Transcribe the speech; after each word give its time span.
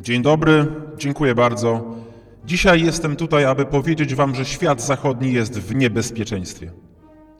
Dzień 0.00 0.22
dobry, 0.22 0.66
dziękuję 0.98 1.34
bardzo. 1.34 1.94
Dzisiaj 2.44 2.82
jestem 2.82 3.16
tutaj, 3.16 3.44
aby 3.44 3.66
powiedzieć 3.66 4.14
Wam, 4.14 4.34
że 4.34 4.44
świat 4.44 4.82
zachodni 4.82 5.32
jest 5.32 5.58
w 5.58 5.74
niebezpieczeństwie. 5.74 6.72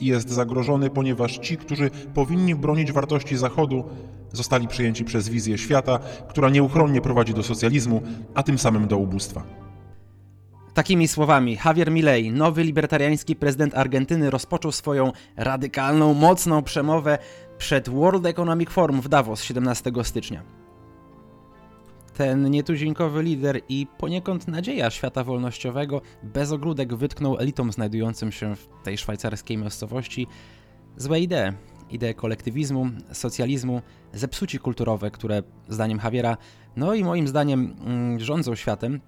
I 0.01 0.07
jest 0.07 0.31
zagrożony, 0.31 0.91
ponieważ 0.91 1.39
ci, 1.39 1.57
którzy 1.57 1.91
powinni 2.15 2.55
bronić 2.55 2.93
wartości 2.93 3.37
Zachodu, 3.37 3.85
zostali 4.33 4.69
przyjęci 4.69 5.05
przez 5.05 5.29
wizję 5.29 5.59
świata, 5.59 5.99
która 6.29 6.51
nieuchronnie 6.51 7.01
prowadzi 7.01 7.35
do 7.35 7.43
socjalizmu, 7.43 8.03
a 8.35 8.43
tym 8.43 8.59
samym 8.59 8.89
do 8.89 8.99
ubóstwa. 8.99 9.43
Takimi 10.75 11.09
słowami 11.09 11.59
Javier 11.65 11.91
Milei, 11.91 12.33
nowy 12.33 12.65
libertariański 12.65 13.37
prezydent 13.37 13.75
Argentyny, 13.75 14.31
rozpoczął 14.31 14.73
swoją 14.73 15.13
radykalną, 15.37 16.15
mocną 16.15 16.63
przemowę 16.63 17.19
przed 17.59 17.89
World 17.89 18.27
Economic 18.27 18.71
Forum 18.71 19.01
w 19.01 19.09
Davos 19.09 19.43
17 19.43 19.93
stycznia. 20.03 20.64
Ten 22.15 22.51
nietuzinkowy 22.51 23.23
lider 23.23 23.61
i 23.69 23.87
poniekąd 23.99 24.49
nadzieja 24.49 24.91
świata 24.91 25.25
wolnościowego 25.25 26.03
bez 26.23 26.53
ogródek 26.53 26.95
wytknął 26.95 27.39
elitom 27.39 27.73
znajdującym 27.73 28.33
się 28.33 28.57
w 28.57 28.69
tej 28.85 28.99
szwajcarskiej 28.99 29.57
miejscowości 29.57 30.27
złe 30.97 31.21
idee. 31.21 31.53
Idee 31.91 32.15
kolektywizmu, 32.15 32.91
socjalizmu, 33.13 33.83
zepsuci 34.13 34.59
kulturowe, 34.59 35.11
które 35.11 35.43
zdaniem 35.69 36.01
Javiera, 36.05 36.37
no 36.77 36.95
i 36.95 37.05
moim 37.05 37.29
zdaniem 37.29 37.77
mm, 37.81 38.21
rządzą 38.21 38.55
światem, 38.55 39.01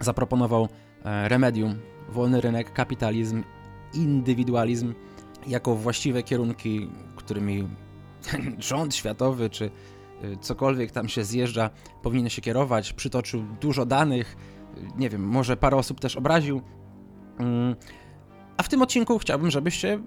zaproponował 0.00 0.68
e, 1.04 1.28
remedium, 1.28 1.74
wolny 2.08 2.40
rynek, 2.40 2.72
kapitalizm, 2.72 3.42
indywidualizm 3.94 4.94
jako 5.46 5.76
właściwe 5.76 6.22
kierunki, 6.22 6.90
którymi 7.16 7.68
rząd 8.58 8.94
światowy 8.94 9.50
czy 9.50 9.70
cokolwiek 10.40 10.90
tam 10.90 11.08
się 11.08 11.24
zjeżdża, 11.24 11.70
powinien 12.02 12.28
się 12.28 12.42
kierować. 12.42 12.92
Przytoczył 12.92 13.44
dużo 13.60 13.86
danych, 13.86 14.36
y, 14.76 14.80
nie 14.98 15.10
wiem, 15.10 15.28
może 15.28 15.56
parę 15.56 15.76
osób 15.76 16.00
też 16.00 16.16
obraził. 16.16 16.62
Mm, 17.38 17.76
a 18.56 18.62
w 18.62 18.68
tym 18.68 18.82
odcinku 18.82 19.18
chciałbym, 19.18 19.50
żebyście 19.50 19.98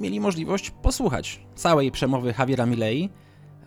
mieli 0.00 0.20
możliwość 0.20 0.70
posłuchać 0.70 1.46
całej 1.54 1.90
przemowy 1.90 2.34
Javiera 2.38 2.66
Milei. 2.66 3.10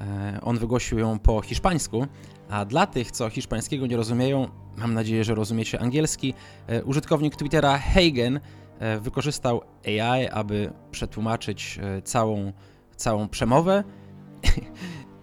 E, 0.02 0.40
on 0.42 0.58
wygłosił 0.58 1.00
ją 1.00 1.20
po 1.20 1.42
hiszpańsku, 1.42 2.08
a 2.50 2.66
dla 2.66 2.88
tych, 2.88 3.12
co 3.12 3.30
hiszpańskiego 3.30 3.88
nie 3.88 3.98
rozumieją, 3.98 4.48
mam 4.78 4.94
nadzieję, 4.94 5.24
że 5.24 5.36
rozumiecie 5.36 5.82
angielski, 5.82 6.34
e, 6.68 6.84
użytkownik 6.84 7.36
Twittera 7.36 7.78
Hagen 7.78 8.40
e, 8.80 9.00
wykorzystał 9.00 9.62
AI, 9.86 10.28
aby 10.28 10.74
przetłumaczyć 10.92 11.80
całą 12.04 12.54
całą 12.96 13.30
przemowę 13.30 13.84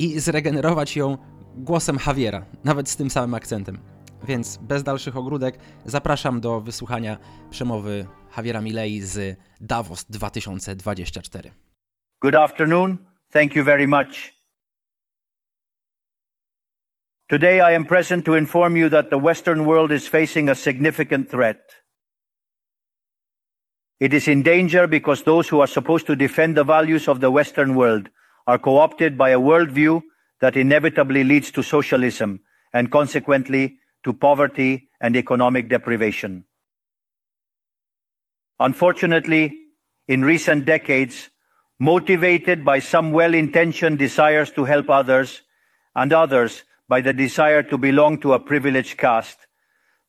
i 0.01 0.20
zregenerować 0.20 0.97
ją 0.97 1.19
głosem 1.56 1.98
Javiera, 2.06 2.47
nawet 2.65 2.89
z 2.89 2.97
tym 2.97 3.11
samym 3.11 3.34
akcentem. 3.34 3.79
Więc 4.23 4.57
bez 4.57 4.83
dalszych 4.83 5.17
ogródek 5.17 5.59
zapraszam 5.84 6.41
do 6.41 6.61
wysłuchania 6.61 7.19
przemowy 7.51 8.07
Javiera 8.37 8.61
Milei 8.61 9.01
z 9.01 9.39
Davos 9.61 10.05
2024. 10.05 11.51
Good 12.20 12.34
afternoon. 12.34 12.98
Thank 13.33 13.57
you 13.57 13.65
very 13.65 13.87
much. 13.87 14.34
Today 17.29 17.73
I 17.73 17.77
am 17.77 17.85
present 17.85 18.27
to 18.27 18.37
inform 18.37 18.77
you 18.77 18.91
that 18.91 19.11
the 19.11 19.19
Western 19.19 19.67
world 19.67 19.92
is 19.92 20.09
facing 20.09 20.48
a 20.48 20.55
significant 20.55 21.31
threat. 21.31 21.85
It 24.01 24.14
is 24.14 24.29
in 24.29 24.42
danger 24.42 24.89
because 24.89 25.25
those 25.25 25.57
who 25.57 25.62
are 25.62 25.73
supposed 25.73 26.07
to 26.07 26.17
defend 26.17 26.57
the 26.57 26.64
values 26.64 27.09
of 27.09 27.20
the 27.20 27.31
Western 27.31 27.75
world 27.75 28.09
are 28.51 28.59
co-opted 28.59 29.17
by 29.17 29.31
a 29.31 29.39
worldview 29.39 30.03
that 30.41 30.56
inevitably 30.56 31.23
leads 31.23 31.53
to 31.53 31.62
socialism 31.62 32.41
and 32.73 32.91
consequently 32.91 33.79
to 34.03 34.12
poverty 34.12 34.89
and 35.01 35.15
economic 35.15 35.69
deprivation. 35.69 36.45
Unfortunately, 38.59 39.57
in 40.09 40.25
recent 40.25 40.65
decades, 40.65 41.30
motivated 41.79 42.64
by 42.64 42.80
some 42.80 43.13
well-intentioned 43.13 44.01
desires 44.01 44.51
to 44.51 44.64
help 44.64 44.91
others 44.91 45.42
and 45.95 46.13
others 46.13 46.64
by 46.89 47.01
the 47.01 47.13
desire 47.13 47.63
to 47.63 47.79
belong 47.79 48.19
to 48.19 48.33
a 48.33 48.41
privileged 48.41 48.98
caste, 48.98 49.47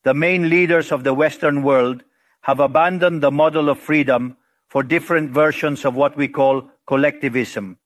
the 0.04 0.16
main 0.16 0.50
leaders 0.50 0.92
of 0.92 1.04
the 1.04 1.14
Western 1.14 1.62
world 1.62 2.04
have 2.42 2.60
abandoned 2.60 3.22
the 3.22 3.30
model 3.30 3.70
of 3.70 3.78
freedom 3.78 4.36
for 4.68 4.82
different 4.82 5.30
versions 5.30 5.86
of 5.86 5.94
what 5.94 6.18
we 6.18 6.28
call 6.28 6.68
collectivism. 6.88 7.78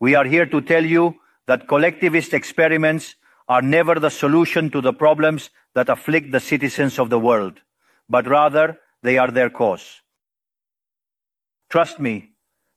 We 0.00 0.14
are 0.14 0.24
here 0.24 0.46
to 0.46 0.60
tell 0.60 0.84
you 0.84 1.16
that 1.46 1.68
collectivist 1.68 2.34
experiments 2.34 3.14
are 3.48 3.62
never 3.62 3.94
the 3.96 4.10
solution 4.10 4.70
to 4.70 4.80
the 4.80 4.92
problems 4.92 5.50
that 5.74 5.88
afflict 5.88 6.32
the 6.32 6.40
citizens 6.40 6.98
of 6.98 7.10
the 7.10 7.18
world, 7.18 7.60
but 8.08 8.26
rather 8.26 8.78
they 9.02 9.18
are 9.18 9.30
their 9.30 9.50
cause. 9.50 10.02
Trust 11.70 12.00
me, 12.00 12.32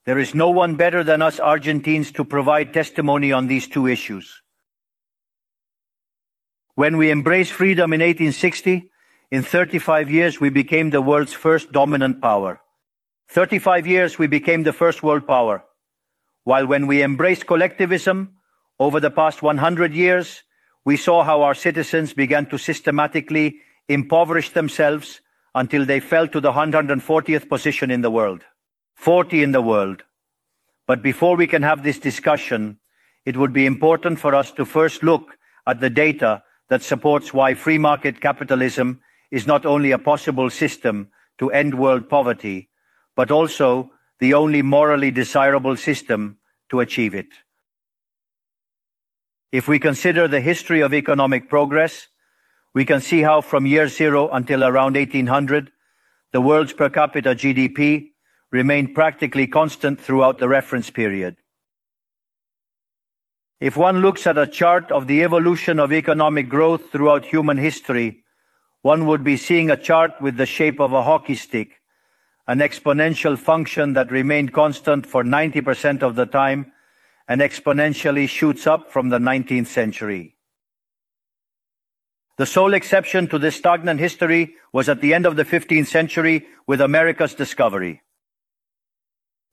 there 0.06 0.20
is 0.20 0.34
no 0.34 0.50
one 0.50 0.76
better 0.76 1.04
than 1.04 1.22
us 1.22 1.40
Argentines 1.40 2.12
to 2.14 2.24
provide 2.24 2.74
testimony 2.74 3.32
on 3.32 3.48
these 3.48 3.68
two 3.68 3.88
issues. 3.88 4.42
When 6.76 6.98
we 6.98 7.12
embraced 7.12 7.52
freedom 7.52 7.94
in 7.94 8.00
1860, 8.00 8.90
in 9.32 9.44
35 9.44 10.10
years, 10.10 10.40
we 10.40 10.50
became 10.50 10.90
the 10.90 11.02
world's 11.02 11.34
first 11.34 11.72
dominant 11.72 12.22
power. 12.22 12.62
35 13.30 13.86
years, 13.86 14.18
we 14.18 14.28
became 14.28 14.64
the 14.64 14.74
first 14.74 15.04
world 15.04 15.28
power. 15.28 15.64
While 16.44 16.68
when 16.68 16.88
we 16.88 17.04
embraced 17.04 17.48
collectivism, 17.48 18.36
over 18.80 19.00
the 19.00 19.12
past 19.12 19.42
100 19.42 19.94
years, 19.94 20.44
we 20.86 20.96
saw 20.96 21.24
how 21.24 21.42
our 21.42 21.54
citizens 21.54 22.14
began 22.14 22.46
to 22.48 22.58
systematically 22.58 23.60
impoverish 23.88 24.52
themselves 24.52 25.22
until 25.54 25.86
they 25.86 26.00
fell 26.00 26.28
to 26.28 26.40
the 26.40 26.54
140th 26.54 27.50
position 27.50 27.92
in 27.92 28.02
the 28.02 28.12
world. 28.12 28.44
40 28.96 29.44
in 29.44 29.52
the 29.52 29.62
world. 29.62 30.04
But 30.88 31.02
before 31.02 31.36
we 31.36 31.48
can 31.48 31.64
have 31.64 31.84
this 31.84 32.00
discussion, 32.00 32.80
it 33.26 33.36
would 33.36 33.54
be 33.54 33.66
important 33.66 34.20
for 34.20 34.34
us 34.34 34.52
to 34.54 34.66
first 34.66 35.04
look 35.04 35.38
at 35.68 35.82
the 35.82 35.90
data 35.90 36.44
that 36.70 36.84
supports 36.84 37.34
why 37.34 37.54
free 37.54 37.78
market 37.78 38.22
capitalism 38.22 39.02
is 39.32 39.46
not 39.46 39.66
only 39.66 39.92
a 39.92 40.00
possible 40.00 40.50
system 40.50 41.10
to 41.38 41.52
end 41.52 41.78
world 41.78 42.10
poverty, 42.10 42.70
but 43.16 43.32
also 43.32 43.92
the 44.20 44.34
only 44.34 44.62
morally 44.62 45.12
desirable 45.12 45.76
system 45.76 46.38
to 46.70 46.80
achieve 46.80 47.16
it. 47.16 47.28
If 49.52 49.68
we 49.68 49.80
consider 49.80 50.28
the 50.28 50.42
history 50.42 50.82
of 50.82 50.94
economic 50.94 51.50
progress, 51.50 52.08
we 52.74 52.86
can 52.86 53.02
see 53.02 53.22
how 53.22 53.42
from 53.42 53.66
year 53.66 53.88
zero 53.88 54.30
until 54.30 54.64
around 54.64 54.96
1800, 54.96 55.72
the 56.32 56.42
world's 56.42 56.74
per 56.74 56.90
capita 56.90 57.34
GDP 57.34 58.10
remained 58.52 58.94
practically 58.94 59.48
constant 59.48 60.00
throughout 60.00 60.38
the 60.38 60.48
reference 60.48 60.90
period. 60.90 61.38
If 63.60 63.76
one 63.76 64.02
looks 64.02 64.28
at 64.28 64.38
a 64.38 64.48
chart 64.48 64.92
of 64.92 65.08
the 65.08 65.24
evolution 65.24 65.80
of 65.80 65.92
economic 65.92 66.48
growth 66.48 66.92
throughout 66.92 67.26
human 67.26 67.58
history, 67.58 68.24
one 68.82 69.06
would 69.08 69.24
be 69.24 69.36
seeing 69.36 69.70
a 69.70 69.78
chart 69.78 70.12
with 70.22 70.38
the 70.38 70.46
shape 70.46 70.80
of 70.80 70.94
a 70.94 71.04
hockey 71.04 71.36
stick, 71.36 71.79
an 72.50 72.58
exponential 72.58 73.38
function 73.38 73.94
that 73.94 74.10
remained 74.10 74.52
constant 74.52 75.06
for 75.06 75.24
90% 75.24 76.02
of 76.02 76.16
the 76.16 76.26
time 76.26 76.72
and 77.28 77.42
exponentially 77.42 78.28
shoots 78.28 78.66
up 78.66 78.92
from 78.92 79.10
the 79.10 79.20
19th 79.20 79.68
century. 79.68 80.36
The 82.40 82.48
sole 82.48 82.74
exception 82.74 83.28
to 83.28 83.38
this 83.38 83.58
stagnant 83.58 84.00
history 84.00 84.56
was 84.74 84.90
at 84.90 85.00
the 85.00 85.14
end 85.14 85.28
of 85.28 85.36
the 85.36 85.46
15th 85.46 85.86
century 85.86 86.48
with 86.66 86.82
America's 86.82 87.36
discovery. 87.36 88.02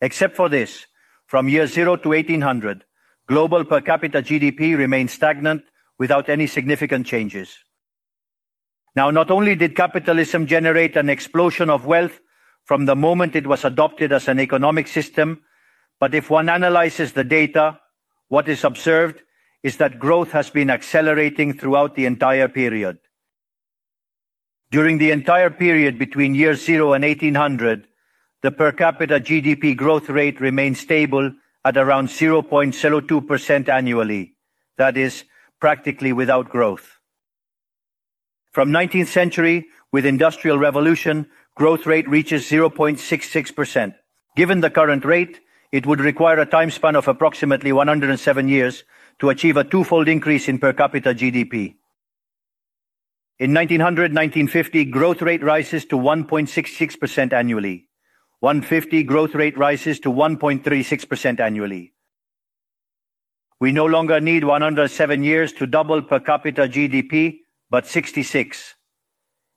Except 0.01 0.35
for 0.35 0.49
this, 0.49 0.87
from 1.27 1.51
year 1.51 1.67
zero 1.67 1.97
to 1.97 2.09
1800, 2.09 2.85
global 3.27 3.67
per 3.67 3.83
capita 3.83 4.23
GDP 4.23 4.75
remained 4.75 5.11
stagnant 5.11 5.65
without 5.99 6.31
any 6.31 6.47
significant 6.47 7.07
changes. 7.07 7.59
Now, 8.95 9.11
not 9.11 9.31
only 9.31 9.55
did 9.55 9.77
capitalism 9.77 10.47
generate 10.47 10.97
an 10.97 11.11
explosion 11.11 11.69
of 11.69 11.85
wealth 11.85 12.21
from 12.67 12.85
the 12.85 12.97
moment 12.97 13.37
it 13.37 13.47
was 13.47 13.65
adopted 13.65 14.13
as 14.13 14.27
an 14.27 14.41
economic 14.41 14.89
system, 14.89 15.41
but 16.01 16.15
if 16.15 16.29
one 16.29 16.49
analyzes 16.49 17.13
the 17.13 17.25
data, 17.25 17.79
what 18.29 18.49
is 18.49 18.65
observed 18.65 19.23
is 19.63 19.77
that 19.77 20.01
growth 20.01 20.33
has 20.33 20.51
been 20.51 20.69
accelerating 20.69 21.57
throughout 21.57 21.95
the 21.95 22.05
entire 22.05 22.49
period. 22.49 22.99
During 24.73 24.99
the 24.99 25.13
entire 25.13 25.49
period 25.49 25.97
between 25.97 26.35
year 26.35 26.57
zero 26.57 26.93
and 26.93 27.05
1800, 27.05 27.87
the 28.43 28.51
per 28.51 28.73
capita 28.73 29.21
GDP 29.21 29.77
growth 29.77 30.09
rate 30.09 30.41
remained 30.41 30.77
stable 30.77 31.33
at 31.65 31.77
around 31.77 32.09
0.02% 32.09 33.69
annually. 33.69 34.35
That 34.77 34.97
is, 34.97 35.25
practically 35.61 36.13
without 36.13 36.49
growth. 36.49 36.99
From 38.51 38.71
19th 38.71 39.07
century, 39.07 39.67
with 39.93 40.05
industrial 40.05 40.59
revolution, 40.59 41.29
growth 41.57 41.87
rate 41.87 42.09
reaches 42.09 42.45
0.66%. 42.45 43.95
Given 44.37 44.61
the 44.61 44.71
current 44.71 45.05
rate, 45.05 45.41
it 45.73 45.87
would 45.87 46.01
require 46.01 46.39
a 46.39 46.47
time 46.47 46.71
span 46.71 46.95
of 46.95 47.09
approximately 47.09 47.73
107 47.73 48.47
years 48.47 48.85
to 49.19 49.31
achieve 49.31 49.57
a 49.57 49.65
twofold 49.65 50.07
increase 50.07 50.49
in 50.49 50.59
per 50.59 50.75
capita 50.75 51.15
GDP. 51.15 51.75
In 53.39 53.51
1900-1950, 53.53 54.91
growth 54.91 55.23
rate 55.23 55.43
rises 55.43 55.85
to 55.87 55.97
1.66% 55.97 57.33
annually. 57.33 57.89
150 58.41 59.03
growth 59.05 59.35
rate 59.35 59.57
rises 59.57 59.99
to 60.01 60.13
1.36% 60.13 61.41
annually. 61.41 61.95
We 63.59 63.73
no 63.73 63.87
longer 63.87 64.21
need 64.21 64.45
107 64.45 65.25
years 65.25 65.53
to 65.55 65.67
double 65.67 66.03
per 66.03 66.21
capita 66.21 66.69
GDP, 66.69 67.39
but 67.71 67.87
66. 67.87 68.76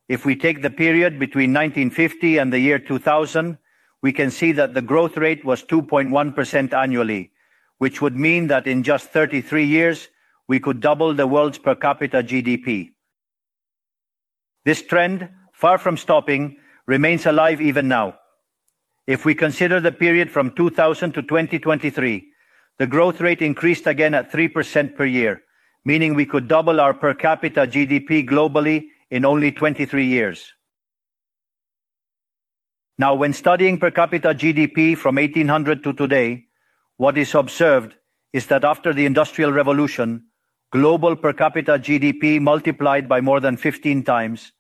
If 0.10 0.26
we 0.26 0.36
take 0.36 0.64
the 0.64 0.72
period 0.72 1.20
between 1.20 1.54
1950 1.54 2.40
and 2.40 2.52
the 2.52 2.60
year 2.60 2.80
2000, 2.80 3.60
we 4.02 4.12
can 4.12 4.32
see 4.32 4.52
that 4.54 4.74
the 4.74 4.82
growth 4.82 5.16
rate 5.18 5.46
was 5.46 5.64
2.1% 5.64 6.74
annually, 6.74 7.32
which 7.78 8.02
would 8.02 8.16
mean 8.16 8.48
that 8.48 8.66
in 8.66 8.82
just 8.82 9.10
33 9.10 9.66
years, 9.66 10.08
we 10.48 10.60
could 10.60 10.80
double 10.80 11.14
the 11.14 11.28
world's 11.28 11.60
per 11.60 11.76
capita 11.76 12.24
GDP. 12.24 12.90
This 14.66 14.82
trend, 14.82 15.30
far 15.54 15.78
from 15.78 15.96
stopping, 15.96 16.58
remains 16.88 17.28
alive 17.28 17.62
even 17.62 17.88
now. 17.88 18.16
If 19.06 19.26
we 19.26 19.36
consider 19.36 19.80
the 19.80 19.92
period 19.92 20.32
from 20.32 20.56
2000 20.56 21.12
to 21.14 21.22
2023, 21.22 22.28
the 22.80 22.88
growth 22.88 23.22
rate 23.22 23.44
increased 23.44 23.86
again 23.86 24.16
at 24.16 24.32
3% 24.32 24.96
per 24.96 25.06
year, 25.06 25.44
meaning 25.86 26.16
we 26.16 26.26
could 26.26 26.48
double 26.48 26.80
our 26.80 26.96
per 26.96 27.14
capita 27.14 27.68
GDP 27.68 28.28
globally 28.28 28.88
in 29.12 29.26
only 29.26 29.52
23 29.52 30.06
years. 30.06 30.54
Now, 32.98 33.16
when 33.16 33.34
studying 33.34 33.80
per 33.80 33.92
capita 33.92 34.30
GDP 34.30 34.98
from 34.98 35.16
1800 35.16 35.84
to 35.84 35.94
today, 35.94 36.46
what 36.98 37.18
is 37.18 37.34
observed 37.34 37.96
is 38.34 38.48
that 38.48 38.66
after 38.66 38.94
the 38.94 39.06
Industrial 39.06 39.52
Revolution, 39.52 40.26
global 40.72 41.16
per 41.16 41.34
capita 41.34 41.80
GDP 41.80 42.40
multiplied 42.42 43.08
by 43.08 43.22
more 43.22 43.40
than 43.40 43.58
15 43.58 44.04
times, 44.04 44.52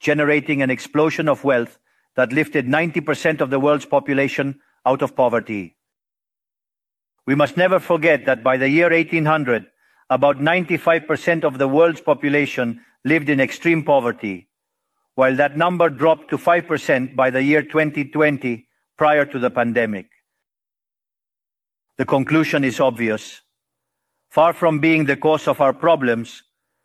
generating 0.00 0.60
an 0.60 0.70
explosion 0.70 1.28
of 1.28 1.44
wealth 1.44 1.78
that 2.16 2.32
lifted 2.32 2.66
90% 2.66 3.40
of 3.40 3.50
the 3.50 3.60
world's 3.60 3.86
population 3.86 4.60
out 4.84 5.00
of 5.00 5.16
poverty. 5.16 5.76
We 7.26 7.34
must 7.34 7.56
never 7.56 7.80
forget 7.80 8.26
that 8.26 8.42
by 8.42 8.56
the 8.56 8.68
year 8.68 8.90
1800, 8.90 9.66
about 10.10 10.38
95% 10.38 11.44
of 11.44 11.58
the 11.58 11.68
world's 11.68 12.00
population 12.00 12.80
lived 13.04 13.28
in 13.28 13.40
extreme 13.40 13.82
poverty, 13.82 14.48
while 15.14 15.36
that 15.36 15.56
number 15.56 15.88
dropped 15.88 16.30
to 16.30 16.38
5% 16.38 17.14
by 17.14 17.30
the 17.30 17.42
year 17.42 17.62
2020 17.62 18.66
prior 18.96 19.24
to 19.24 19.38
the 19.38 19.50
pandemic. 19.50 20.06
The 21.98 22.04
conclusion 22.04 22.64
is 22.64 22.80
obvious. 22.80 23.42
Far 24.30 24.52
from 24.52 24.80
being 24.80 25.04
the 25.04 25.16
cause 25.16 25.46
of 25.46 25.60
our 25.60 25.72
problems, 25.72 26.42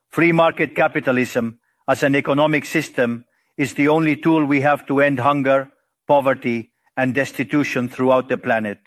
free 0.10 0.32
market 0.32 0.76
capitalism 0.76 1.60
as 1.88 2.04
an 2.04 2.16
economic 2.16 2.66
system 2.66 3.26
is 3.58 3.74
the 3.74 3.88
only 3.88 4.16
tool 4.16 4.46
we 4.46 4.62
have 4.62 4.86
to 4.88 5.02
end 5.02 5.20
hunger, 5.20 5.72
poverty, 6.08 6.72
and 6.96 7.16
destitution 7.16 7.90
throughout 7.90 8.30
the 8.30 8.38
planet. 8.38 8.78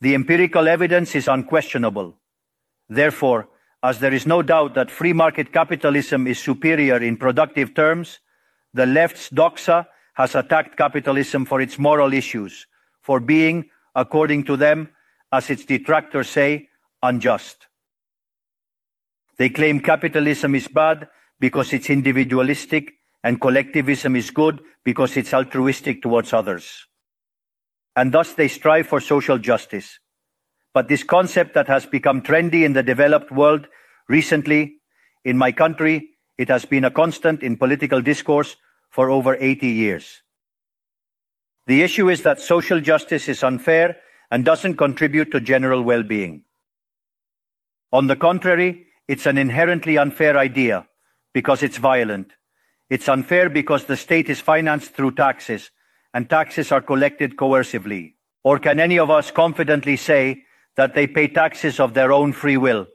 The 0.00 0.14
empirical 0.14 0.68
evidence 0.68 1.16
is 1.16 1.26
unquestionable. 1.26 2.18
Therefore, 2.88 3.48
as 3.82 4.00
there 4.00 4.12
is 4.12 4.26
no 4.26 4.42
doubt 4.42 4.74
that 4.74 4.90
free 4.90 5.12
market 5.12 5.52
capitalism 5.52 6.26
is 6.26 6.38
superior 6.38 6.96
in 6.96 7.16
productive 7.16 7.74
terms, 7.74 8.18
the 8.74 8.86
left's 8.86 9.30
doxa 9.30 9.86
has 10.14 10.34
attacked 10.34 10.76
capitalism 10.76 11.44
for 11.44 11.60
its 11.60 11.78
moral 11.78 12.12
issues, 12.12 12.66
for 13.00 13.20
being, 13.20 13.70
according 13.94 14.44
to 14.44 14.56
them, 14.56 14.88
as 15.32 15.48
its 15.50 15.64
detractors 15.64 16.28
say, 16.28 16.68
unjust. 17.02 17.68
They 19.36 19.48
claim 19.48 19.80
capitalism 19.80 20.54
is 20.56 20.66
bad 20.66 21.08
because 21.38 21.72
it's 21.72 21.90
individualistic 21.90 22.94
and 23.22 23.40
collectivism 23.40 24.16
is 24.16 24.30
good 24.30 24.60
because 24.84 25.16
it's 25.16 25.32
altruistic 25.32 26.02
towards 26.02 26.32
others. 26.32 26.86
And 27.94 28.12
thus 28.12 28.34
they 28.34 28.48
strive 28.48 28.88
for 28.88 29.00
social 29.00 29.38
justice. 29.38 30.00
But 30.78 30.86
this 30.86 31.02
concept 31.02 31.54
that 31.54 31.66
has 31.66 31.86
become 31.86 32.22
trendy 32.22 32.64
in 32.64 32.72
the 32.72 32.84
developed 32.84 33.32
world 33.32 33.66
recently, 34.08 34.76
in 35.24 35.36
my 35.36 35.50
country, 35.50 36.10
it 36.38 36.48
has 36.50 36.66
been 36.66 36.84
a 36.84 36.90
constant 36.92 37.42
in 37.42 37.56
political 37.56 38.00
discourse 38.00 38.54
for 38.88 39.10
over 39.10 39.36
80 39.40 39.66
years. 39.66 40.22
The 41.66 41.82
issue 41.82 42.08
is 42.08 42.22
that 42.22 42.40
social 42.40 42.80
justice 42.80 43.28
is 43.28 43.42
unfair 43.42 43.96
and 44.30 44.44
doesn't 44.44 44.76
contribute 44.76 45.32
to 45.32 45.40
general 45.40 45.82
well-being. 45.82 46.44
On 47.92 48.06
the 48.06 48.14
contrary, 48.14 48.86
it's 49.08 49.26
an 49.26 49.36
inherently 49.36 49.98
unfair 49.98 50.38
idea 50.38 50.86
because 51.34 51.64
it's 51.64 51.78
violent. 51.78 52.34
It's 52.88 53.08
unfair 53.08 53.48
because 53.48 53.86
the 53.86 53.96
state 53.96 54.30
is 54.30 54.38
financed 54.38 54.92
through 54.92 55.16
taxes 55.16 55.72
and 56.14 56.30
taxes 56.30 56.70
are 56.70 56.80
collected 56.80 57.34
coercively. 57.34 58.14
Or 58.44 58.60
can 58.60 58.78
any 58.78 59.00
of 59.00 59.10
us 59.10 59.32
confidently 59.32 59.96
say 59.96 60.44
that 60.78 60.94
they 60.94 61.08
pay 61.08 61.26
taxes 61.26 61.80
of 61.80 61.92
their 61.92 62.12
own 62.12 62.32
free 62.32 62.56
will. 62.56 62.86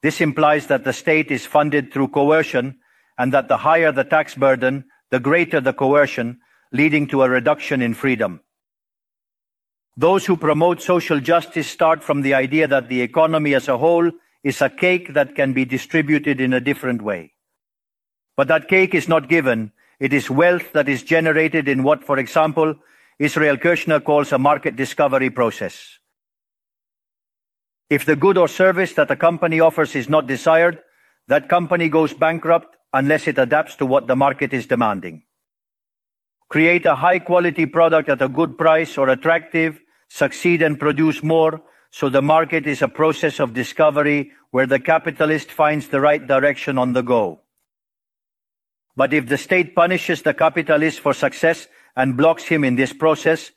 This 0.00 0.22
implies 0.22 0.68
that 0.68 0.84
the 0.84 0.94
state 0.94 1.30
is 1.30 1.44
funded 1.44 1.92
through 1.92 2.08
coercion 2.08 2.78
and 3.18 3.34
that 3.34 3.48
the 3.48 3.58
higher 3.58 3.92
the 3.92 4.02
tax 4.02 4.34
burden, 4.34 4.86
the 5.10 5.20
greater 5.20 5.60
the 5.60 5.74
coercion, 5.74 6.40
leading 6.72 7.06
to 7.08 7.22
a 7.22 7.28
reduction 7.28 7.82
in 7.82 7.92
freedom. 7.92 8.40
Those 9.94 10.24
who 10.24 10.38
promote 10.38 10.80
social 10.80 11.20
justice 11.20 11.68
start 11.68 12.02
from 12.02 12.22
the 12.22 12.32
idea 12.32 12.66
that 12.66 12.88
the 12.88 13.02
economy 13.02 13.54
as 13.54 13.68
a 13.68 13.76
whole 13.76 14.10
is 14.42 14.62
a 14.62 14.70
cake 14.70 15.12
that 15.12 15.34
can 15.34 15.52
be 15.52 15.66
distributed 15.66 16.40
in 16.40 16.54
a 16.54 16.60
different 16.60 17.02
way. 17.02 17.34
But 18.38 18.48
that 18.48 18.68
cake 18.68 18.94
is 18.94 19.06
not 19.06 19.28
given. 19.28 19.72
It 20.00 20.14
is 20.14 20.30
wealth 20.30 20.72
that 20.72 20.88
is 20.88 21.02
generated 21.02 21.68
in 21.68 21.82
what, 21.82 22.04
for 22.04 22.18
example, 22.18 22.74
Israel 23.18 23.58
Kirzner 23.58 24.02
calls 24.02 24.32
a 24.32 24.38
market 24.38 24.76
discovery 24.76 25.28
process. 25.28 25.98
If 27.88 28.04
the 28.04 28.16
good 28.16 28.36
or 28.36 28.48
service 28.48 28.94
that 28.94 29.10
a 29.10 29.16
company 29.16 29.60
offers 29.60 29.94
is 29.94 30.08
not 30.08 30.26
desired, 30.26 30.80
that 31.28 31.48
company 31.48 31.88
goes 31.88 32.12
bankrupt 32.12 32.76
unless 32.92 33.28
it 33.28 33.38
adapts 33.38 33.76
to 33.76 33.86
what 33.86 34.06
the 34.06 34.16
market 34.16 34.52
is 34.52 34.66
demanding. 34.66 35.22
Create 36.48 36.86
a 36.86 36.96
high 36.96 37.18
quality 37.18 37.66
product 37.66 38.08
at 38.08 38.22
a 38.22 38.28
good 38.28 38.56
price 38.58 38.96
or 38.98 39.08
attractive, 39.08 39.80
succeed 40.08 40.62
and 40.62 40.78
produce 40.78 41.22
more, 41.22 41.60
so 41.90 42.08
the 42.08 42.22
market 42.22 42.66
is 42.66 42.82
a 42.82 42.88
process 42.88 43.40
of 43.40 43.54
discovery 43.54 44.32
where 44.50 44.66
the 44.66 44.78
capitalist 44.78 45.50
finds 45.50 45.88
the 45.88 46.00
right 46.00 46.26
direction 46.26 46.78
on 46.78 46.92
the 46.92 47.02
go. 47.02 47.40
But 48.96 49.12
if 49.12 49.28
the 49.28 49.38
state 49.38 49.74
punishes 49.74 50.22
the 50.22 50.34
capitalist 50.34 51.00
for 51.00 51.12
success 51.12 51.68
and 51.94 52.16
blocks 52.16 52.44
him 52.44 52.64
in 52.64 52.76
this 52.76 52.92
process, 52.92 53.50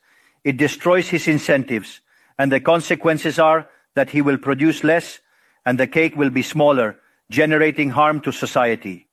it 0.43 0.57
destroys 0.57 1.09
his 1.09 1.27
incentives, 1.27 2.01
and 2.37 2.51
the 2.51 2.59
consequences 2.59 3.39
are 3.39 3.69
that 3.99 4.11
he 4.11 4.21
will 4.21 4.37
produce 4.37 4.85
less 4.85 5.19
and 5.65 5.77
the 5.77 5.85
cake 5.85 6.15
will 6.15 6.29
be 6.29 6.41
smaller, 6.41 6.95
generating 7.29 7.89
harm 7.89 8.21
to 8.21 8.31
society. 8.31 9.09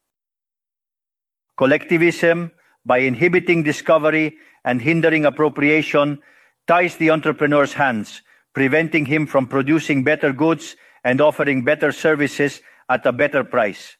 Collectivism, 1.56 2.52
by 2.84 2.98
inhibiting 2.98 3.64
discovery 3.64 4.36
and 4.64 4.80
hindering 4.80 5.24
appropriation, 5.24 6.20
ties 6.68 6.94
the 6.98 7.10
entrepreneur's 7.10 7.72
hands, 7.72 8.22
preventing 8.54 9.06
him 9.06 9.26
from 9.26 9.48
producing 9.48 10.04
better 10.04 10.32
goods 10.32 10.76
and 11.02 11.20
offering 11.20 11.64
better 11.64 11.90
services 11.90 12.60
at 12.88 13.04
a 13.06 13.12
better 13.12 13.42
price. 13.42 13.96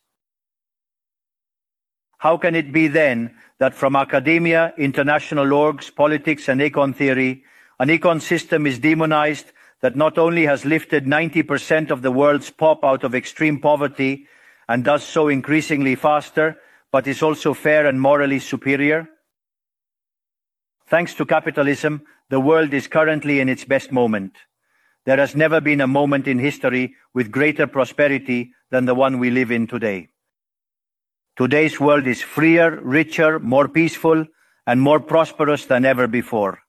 How 2.19 2.37
can 2.37 2.55
it 2.55 2.73
be 2.73 2.87
then 2.87 3.35
that 3.59 3.75
from 3.75 3.97
academia, 3.97 4.73
international 4.79 5.47
orgs, 5.47 5.93
politics, 5.93 6.49
and 6.49 6.61
econ 6.61 6.95
theory, 6.95 7.43
an 7.81 7.89
econ 7.89 8.23
system 8.23 8.69
is 8.69 8.79
demonized 8.79 9.51
that 9.83 9.97
not 9.97 10.19
only 10.19 10.47
has 10.47 10.65
lifted 10.65 11.05
90% 11.05 11.91
of 11.91 12.03
the 12.03 12.11
world's 12.11 12.51
pop 12.51 12.85
out 12.85 13.05
of 13.05 13.15
extreme 13.15 13.61
poverty 13.61 14.27
and 14.69 14.85
does 14.85 15.05
so 15.05 15.29
increasingly 15.29 15.95
faster, 15.95 16.57
but 16.91 17.07
is 17.07 17.23
also 17.23 17.55
fair 17.55 17.87
and 17.87 18.01
morally 18.01 18.39
superior? 18.39 19.09
Thanks 20.87 21.15
to 21.15 21.27
capitalism, 21.27 22.03
the 22.31 22.41
world 22.41 22.73
is 22.73 22.89
currently 22.89 23.41
in 23.41 23.49
its 23.49 23.65
best 23.65 23.93
moment. 23.93 24.37
There 25.05 25.19
has 25.19 25.37
never 25.37 25.61
been 25.61 25.81
a 25.81 25.87
moment 25.87 26.27
in 26.27 26.39
history 26.39 26.95
with 27.15 27.31
greater 27.31 27.67
prosperity 27.67 28.53
than 28.71 28.87
the 28.87 28.95
one 28.95 29.19
we 29.19 29.31
live 29.31 29.51
in 29.51 29.67
today. 29.67 30.09
Today's 31.37 31.79
world 31.79 32.07
is 32.07 32.23
freer, 32.23 32.81
richer, 32.81 33.39
more 33.39 33.69
peaceful, 33.69 34.25
and 34.67 34.81
more 34.81 34.99
prosperous 34.99 35.67
than 35.67 35.85
ever 35.85 36.09
before. 36.09 36.61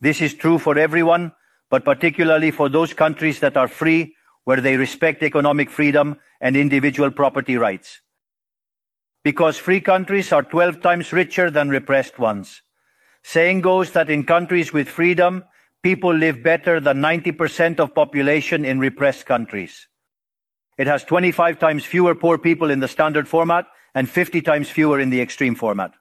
This 0.00 0.20
is 0.20 0.34
true 0.34 0.58
for 0.58 0.78
everyone, 0.78 1.32
but 1.70 1.84
particularly 1.84 2.50
for 2.50 2.68
those 2.68 2.94
countries 2.94 3.40
that 3.40 3.56
are 3.56 3.68
free, 3.68 4.14
where 4.44 4.60
they 4.60 4.76
respect 4.76 5.22
economic 5.22 5.70
freedom 5.70 6.16
and 6.40 6.56
individual 6.56 7.10
property 7.10 7.56
rights. 7.56 8.00
Because 9.24 9.58
free 9.58 9.80
countries 9.80 10.32
are 10.32 10.42
12 10.42 10.80
times 10.80 11.12
richer 11.12 11.50
than 11.50 11.68
repressed 11.68 12.18
ones. 12.18 12.62
Saying 13.22 13.60
goes 13.60 13.90
that 13.90 14.08
in 14.08 14.24
countries 14.24 14.72
with 14.72 14.88
freedom, 14.88 15.44
people 15.82 16.14
live 16.14 16.42
better 16.42 16.80
than 16.80 16.98
90% 16.98 17.78
of 17.80 17.94
population 17.94 18.64
in 18.64 18.78
repressed 18.78 19.26
countries. 19.26 19.88
It 20.78 20.86
has 20.86 21.04
25 21.04 21.58
times 21.58 21.84
fewer 21.84 22.14
poor 22.14 22.38
people 22.38 22.70
in 22.70 22.80
the 22.80 22.88
standard 22.88 23.28
format 23.28 23.66
and 23.94 24.08
50 24.08 24.40
times 24.42 24.70
fewer 24.70 25.00
in 25.00 25.10
the 25.10 25.20
extreme 25.20 25.56
format. 25.56 25.92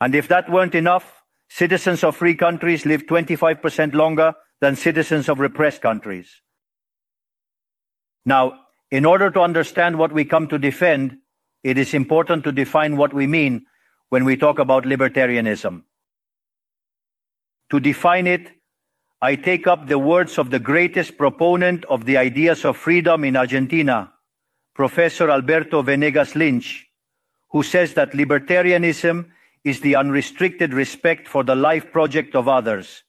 And 0.00 0.14
if 0.14 0.28
that 0.28 0.50
weren't 0.50 0.74
enough, 0.74 1.19
citizens 1.50 2.04
of 2.04 2.16
free 2.16 2.36
countries 2.36 2.86
live 2.86 3.06
25% 3.06 3.92
longer 3.92 4.32
than 4.60 4.76
citizens 4.76 5.28
of 5.28 5.40
repressed 5.40 5.82
countries. 5.82 6.40
Now, 8.24 8.60
in 8.90 9.04
order 9.04 9.30
to 9.30 9.40
understand 9.40 9.98
what 9.98 10.12
we 10.12 10.24
come 10.24 10.46
to 10.48 10.58
defend, 10.58 11.18
it 11.64 11.76
is 11.76 11.92
important 11.92 12.44
to 12.44 12.52
define 12.52 12.96
what 12.96 13.12
we 13.12 13.26
mean 13.26 13.66
when 14.08 14.24
we 14.24 14.36
talk 14.36 14.58
about 14.58 14.84
libertarianism. 14.84 15.82
To 17.70 17.80
define 17.80 18.26
it, 18.26 18.50
I 19.20 19.34
take 19.34 19.66
up 19.66 19.86
the 19.86 19.98
words 19.98 20.38
of 20.38 20.50
the 20.50 20.58
greatest 20.58 21.18
proponent 21.18 21.84
of 21.86 22.04
the 22.04 22.16
ideas 22.16 22.64
of 22.64 22.76
freedom 22.76 23.24
in 23.24 23.36
Argentina, 23.36 24.12
Professor 24.74 25.30
Alberto 25.30 25.82
Benegas 25.82 26.34
Lynch, 26.34 26.86
who 27.50 27.62
says 27.62 27.94
that 27.94 28.12
libertarianism 28.12 29.26
is 29.64 29.80
the 29.80 29.96
unrestricted 29.96 30.72
respect 30.72 31.28
for 31.28 31.44
the 31.44 31.54
life 31.54 31.92
project 31.92 32.34
of 32.34 32.48
others, 32.48 33.02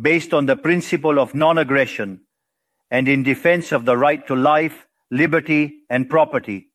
based 0.00 0.34
on 0.34 0.46
the 0.46 0.56
principle 0.56 1.18
of 1.18 1.34
non-aggression, 1.34 2.20
and 2.90 3.08
in 3.08 3.22
defense 3.22 3.72
of 3.72 3.84
the 3.84 3.96
right 3.96 4.26
to 4.26 4.34
life, 4.34 4.86
liberty, 5.10 5.80
and 5.88 6.10
property, 6.10 6.68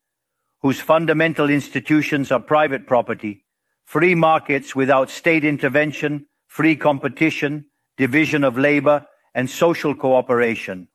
whose 0.62 0.82
fundamental 0.82 1.50
institutions 1.50 2.32
are 2.32 2.40
private 2.40 2.88
property, 2.88 3.46
free 3.86 4.16
markets 4.16 4.76
without 4.76 5.10
state 5.10 5.46
intervention, 5.46 6.26
free 6.48 6.76
competition, 6.76 7.66
division 7.98 8.44
of 8.44 8.58
labor, 8.58 9.06
and 9.36 9.50
social 9.50 9.94
cooperation, 9.94 10.88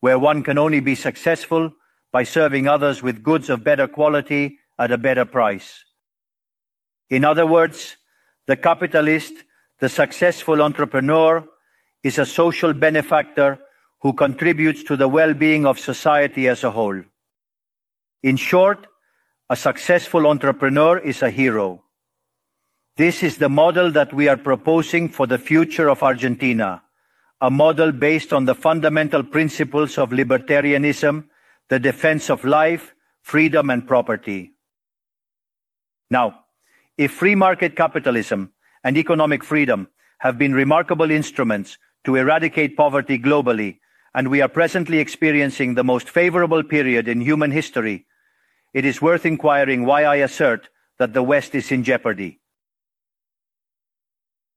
where 0.00 0.18
one 0.18 0.42
can 0.42 0.58
only 0.58 0.80
be 0.80 0.94
successful 0.94 1.72
by 2.12 2.22
serving 2.22 2.66
others 2.66 3.02
with 3.02 3.22
goods 3.22 3.50
of 3.50 3.64
better 3.64 3.86
quality 3.86 4.58
at 4.78 4.90
a 4.90 4.98
better 4.98 5.24
price. 5.24 5.84
In 7.10 7.24
other 7.24 7.46
words, 7.46 7.96
the 8.46 8.56
capitalist, 8.56 9.32
the 9.80 9.88
successful 9.88 10.62
entrepreneur, 10.62 11.44
is 12.02 12.18
a 12.18 12.24
social 12.26 12.72
benefactor 12.72 13.58
who 14.00 14.12
contributes 14.12 14.82
to 14.84 14.96
the 14.96 15.08
well-being 15.08 15.66
of 15.66 15.78
society 15.78 16.48
as 16.48 16.64
a 16.64 16.70
whole. 16.70 17.02
In 18.22 18.36
short, 18.36 18.86
a 19.50 19.56
successful 19.56 20.26
entrepreneur 20.26 20.98
is 20.98 21.22
a 21.22 21.30
hero. 21.30 21.82
This 22.96 23.22
is 23.22 23.38
the 23.38 23.48
model 23.48 23.90
that 23.92 24.12
we 24.12 24.28
are 24.28 24.36
proposing 24.36 25.08
for 25.08 25.26
the 25.26 25.38
future 25.38 25.88
of 25.88 26.02
Argentina, 26.02 26.82
a 27.40 27.50
model 27.50 27.92
based 27.92 28.32
on 28.32 28.44
the 28.44 28.54
fundamental 28.54 29.24
principles 29.24 29.98
of 29.98 30.10
libertarianism, 30.10 31.24
the 31.68 31.78
defense 31.78 32.30
of 32.30 32.44
life, 32.44 32.94
freedom, 33.22 33.70
and 33.70 33.86
property. 33.86 34.52
Now, 36.10 36.44
if 37.00 37.12
free 37.12 37.34
market 37.34 37.74
capitalism 37.76 38.52
and 38.84 38.98
economic 38.98 39.42
freedom 39.42 39.88
have 40.18 40.36
been 40.36 40.52
remarkable 40.52 41.10
instruments 41.10 41.78
to 42.04 42.16
eradicate 42.16 42.76
poverty 42.76 43.18
globally, 43.18 43.78
and 44.14 44.28
we 44.28 44.42
are 44.42 44.50
presently 44.50 44.98
experiencing 44.98 45.72
the 45.72 45.82
most 45.82 46.10
favorable 46.10 46.62
period 46.62 47.08
in 47.08 47.22
human 47.22 47.50
history, 47.50 48.04
it 48.74 48.84
is 48.84 49.00
worth 49.00 49.24
inquiring 49.24 49.86
why 49.86 50.04
I 50.04 50.16
assert 50.16 50.68
that 50.98 51.14
the 51.14 51.22
West 51.22 51.54
is 51.54 51.72
in 51.72 51.84
jeopardy. 51.84 52.38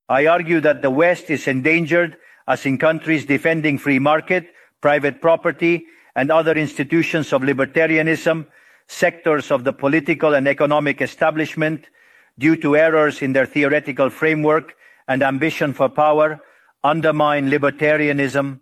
I 0.10 0.28
argue 0.28 0.60
that 0.60 0.82
the 0.82 0.92
West 0.92 1.30
is 1.30 1.48
endangered 1.48 2.18
as 2.46 2.66
in 2.66 2.78
countries 2.78 3.24
defending 3.24 3.78
free 3.78 4.00
market, 4.00 4.48
private 4.82 5.22
property, 5.22 5.86
and 6.14 6.30
other 6.30 6.56
institutions 6.56 7.32
of 7.32 7.42
libertarianism, 7.42 8.48
sectors 8.90 9.50
of 9.50 9.64
the 9.64 9.72
political 9.72 10.34
and 10.34 10.46
economic 10.46 11.02
establishment, 11.02 11.88
due 12.38 12.56
to 12.58 12.76
errors 12.76 13.22
in 13.22 13.34
their 13.34 13.46
theoretical 13.46 14.10
framework 14.10 14.76
and 15.08 15.22
ambition 15.22 15.74
for 15.74 15.90
power, 15.90 16.40
undermine 16.84 17.50
libertarianism, 17.50 18.60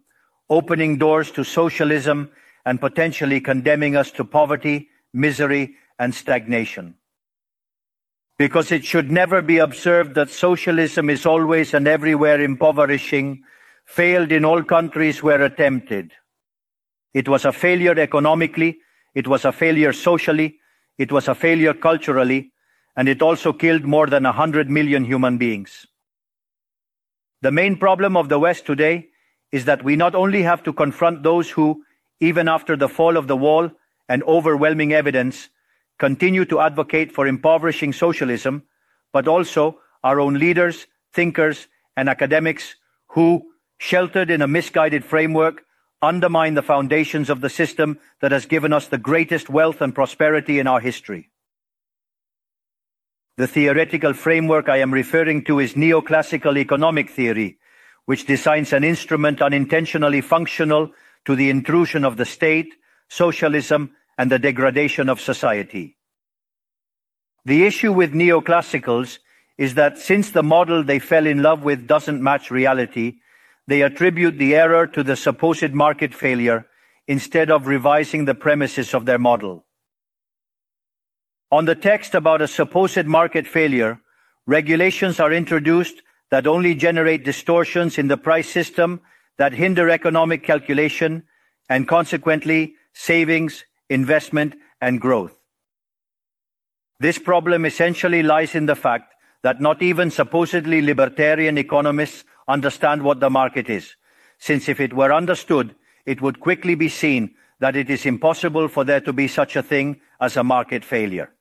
opening 0.49 0.97
doors 0.97 1.31
to 1.31 1.43
socialism 1.43 2.29
and 2.65 2.79
potentially 2.79 3.39
condemning 3.41 3.95
us 3.95 4.11
to 4.11 4.25
poverty, 4.25 4.89
misery, 5.13 5.75
and 5.97 6.13
stagnation. 6.13 6.95
Because 8.37 8.71
it 8.71 8.83
should 8.83 9.11
never 9.11 9.41
be 9.41 9.59
observed 9.59 10.15
that 10.15 10.29
socialism 10.29 11.09
is 11.09 11.25
always 11.25 11.73
and 11.73 11.87
everywhere 11.87 12.41
impoverishing, 12.41 13.43
failed 13.85 14.31
in 14.31 14.45
all 14.45 14.63
countries 14.63 15.21
where 15.21 15.41
attempted. 15.41 16.11
It 17.13 17.27
was 17.27 17.45
a 17.45 17.51
failure 17.51 17.99
economically, 17.99 18.79
it 19.13 19.27
was 19.27 19.45
a 19.45 19.51
failure 19.51 19.93
socially, 19.93 20.59
it 20.97 21.11
was 21.11 21.27
a 21.27 21.35
failure 21.35 21.73
culturally, 21.73 22.51
and 22.95 23.07
it 23.07 23.21
also 23.21 23.53
killed 23.53 23.83
more 23.83 24.07
than 24.07 24.25
a 24.25 24.31
hundred 24.31 24.69
million 24.69 25.05
human 25.05 25.37
beings. 25.37 25.87
The 27.41 27.51
main 27.51 27.77
problem 27.77 28.15
of 28.15 28.29
the 28.29 28.39
West 28.39 28.65
today 28.65 29.07
is 29.51 29.65
that 29.65 29.83
we 29.83 29.95
not 29.95 30.13
only 30.13 30.43
have 30.43 30.61
to 30.63 30.73
confront 30.73 31.23
those 31.23 31.49
who, 31.49 31.83
even 32.19 32.47
after 32.47 32.75
the 32.75 32.89
fall 32.89 33.17
of 33.17 33.27
the 33.27 33.35
wall 33.35 33.71
and 34.07 34.21
overwhelming 34.23 34.93
evidence, 34.93 35.49
continue 35.97 36.45
to 36.45 36.59
advocate 36.59 37.11
for 37.11 37.25
impoverishing 37.25 37.93
socialism, 37.93 38.63
but 39.11 39.27
also 39.27 39.79
our 40.03 40.19
own 40.19 40.35
leaders, 40.35 40.85
thinkers, 41.13 41.67
and 41.97 42.09
academics 42.09 42.75
who, 43.07 43.51
sheltered 43.79 44.29
in 44.29 44.41
a 44.41 44.47
misguided 44.47 45.03
framework, 45.03 45.63
undermine 46.01 46.53
the 46.53 46.61
foundations 46.61 47.29
of 47.29 47.41
the 47.41 47.49
system 47.49 47.99
that 48.21 48.31
has 48.31 48.45
given 48.45 48.71
us 48.71 48.87
the 48.87 48.97
greatest 48.97 49.49
wealth 49.49 49.81
and 49.81 49.95
prosperity 49.95 50.59
in 50.59 50.67
our 50.67 50.79
history. 50.79 51.30
The 53.37 53.47
theoretical 53.47 54.13
framework 54.13 54.67
I 54.67 54.77
am 54.77 54.93
referring 54.93 55.43
to 55.45 55.59
is 55.59 55.73
neoclassical 55.73 56.57
economic 56.57 57.09
theory, 57.09 57.57
which 58.05 58.25
designs 58.25 58.73
an 58.73 58.83
instrument 58.83 59.41
unintentionally 59.41 60.21
functional 60.21 60.91
to 61.25 61.35
the 61.35 61.49
intrusion 61.49 62.03
of 62.03 62.17
the 62.17 62.25
state, 62.25 62.73
socialism, 63.07 63.95
and 64.17 64.29
the 64.29 64.39
degradation 64.39 65.07
of 65.09 65.21
society. 65.21 65.97
The 67.45 67.65
issue 67.65 67.93
with 67.93 68.13
neoclassicals 68.13 69.19
is 69.57 69.75
that 69.75 69.97
since 69.97 70.31
the 70.31 70.43
model 70.43 70.83
they 70.83 70.99
fell 70.99 71.25
in 71.25 71.41
love 71.41 71.63
with 71.63 71.87
doesn't 71.87 72.21
match 72.21 72.51
reality, 72.51 73.19
they 73.67 73.81
attribute 73.81 74.37
the 74.37 74.55
error 74.55 74.87
to 74.87 75.03
the 75.03 75.15
supposed 75.15 75.73
market 75.73 76.13
failure 76.13 76.67
instead 77.07 77.49
of 77.49 77.67
revising 77.67 78.25
the 78.25 78.35
premises 78.35 78.93
of 78.93 79.05
their 79.05 79.19
model. 79.19 79.65
On 81.51 81.65
the 81.65 81.75
text 81.75 82.15
about 82.15 82.41
a 82.41 82.47
supposed 82.47 83.05
market 83.05 83.45
failure, 83.45 83.99
regulations 84.47 85.19
are 85.19 85.33
introduced 85.33 86.01
that 86.29 86.47
only 86.47 86.73
generate 86.73 87.25
distortions 87.25 87.97
in 87.97 88.07
the 88.07 88.15
price 88.15 88.49
system 88.49 89.01
that 89.37 89.51
hinder 89.51 89.89
economic 89.89 90.45
calculation 90.45 91.23
and 91.67 91.89
consequently 91.89 92.75
savings, 92.93 93.65
investment, 93.89 94.55
and 94.79 95.01
growth. 95.01 95.35
This 97.01 97.19
problem 97.19 97.65
essentially 97.65 98.23
lies 98.23 98.55
in 98.55 98.65
the 98.65 98.75
fact 98.75 99.13
that 99.43 99.59
not 99.59 99.81
even 99.81 100.09
supposedly 100.09 100.81
libertarian 100.81 101.57
economists 101.57 102.23
understand 102.47 103.03
what 103.03 103.19
the 103.19 103.29
market 103.29 103.69
is, 103.69 103.95
since 104.37 104.69
if 104.69 104.79
it 104.79 104.93
were 104.93 105.13
understood, 105.13 105.75
it 106.05 106.21
would 106.21 106.39
quickly 106.39 106.75
be 106.75 106.87
seen 106.87 107.35
that 107.59 107.75
it 107.75 107.89
is 107.89 108.05
impossible 108.05 108.69
for 108.69 108.85
there 108.85 109.01
to 109.01 109.11
be 109.11 109.27
such 109.27 109.57
a 109.57 109.63
thing 109.63 109.99
as 110.21 110.37
a 110.37 110.43
market 110.43 110.85
failure. 110.85 111.33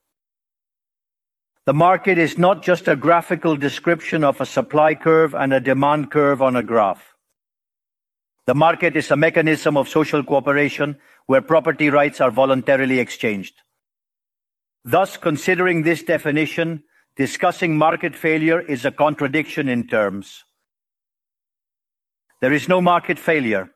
The 1.71 1.75
market 1.75 2.19
is 2.19 2.37
not 2.37 2.65
just 2.65 2.89
a 2.89 2.97
graphical 2.97 3.55
description 3.55 4.25
of 4.25 4.41
a 4.41 4.45
supply 4.45 4.97
curve 4.97 5.37
and 5.37 5.53
a 5.53 5.61
demand 5.61 6.11
curve 6.11 6.43
on 6.43 6.57
a 6.57 6.65
graph. 6.65 7.15
The 8.47 8.57
market 8.57 8.97
is 8.97 9.09
a 9.13 9.17
mechanism 9.17 9.77
of 9.77 9.89
social 9.89 10.25
cooperation 10.25 10.99
where 11.27 11.41
property 11.41 11.89
rights 11.89 12.21
are 12.21 12.33
voluntarily 12.33 12.99
exchanged. 12.99 13.55
Thus, 14.85 15.17
considering 15.17 15.85
this 15.85 16.03
definition, 16.03 16.83
discussing 17.15 17.79
market 17.79 18.17
failure 18.17 18.61
is 18.61 18.85
a 18.85 18.91
contradiction 18.91 19.69
in 19.69 19.87
terms. 19.87 20.43
There 22.41 22.53
is 22.53 22.69
no 22.69 22.81
market 22.81 23.21
failure. 23.21 23.71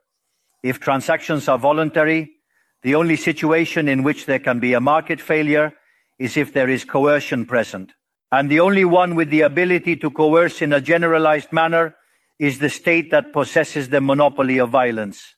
If 0.65 0.81
transactions 0.81 1.47
are 1.47 1.59
voluntary, 1.59 2.33
the 2.83 2.97
only 2.97 3.15
situation 3.15 3.89
in 3.89 4.03
which 4.03 4.27
there 4.27 4.41
can 4.41 4.59
be 4.59 4.73
a 4.73 4.81
market 4.81 5.21
failure 5.21 5.75
is 6.19 6.37
if 6.37 6.53
there 6.53 6.69
is 6.69 6.85
coercion 6.85 7.47
present. 7.47 7.93
And 8.31 8.51
the 8.51 8.61
only 8.61 8.85
one 8.85 9.15
with 9.15 9.31
the 9.31 9.43
ability 9.43 9.97
to 9.97 10.11
coerce 10.11 10.63
in 10.63 10.73
a 10.73 10.81
generalized 10.81 11.53
manner 11.53 11.95
is 12.39 12.59
the 12.59 12.71
state 12.71 13.11
that 13.11 13.33
possesses 13.33 13.89
the 13.89 14.01
monopoly 14.01 14.59
of 14.59 14.71
violence. 14.71 15.35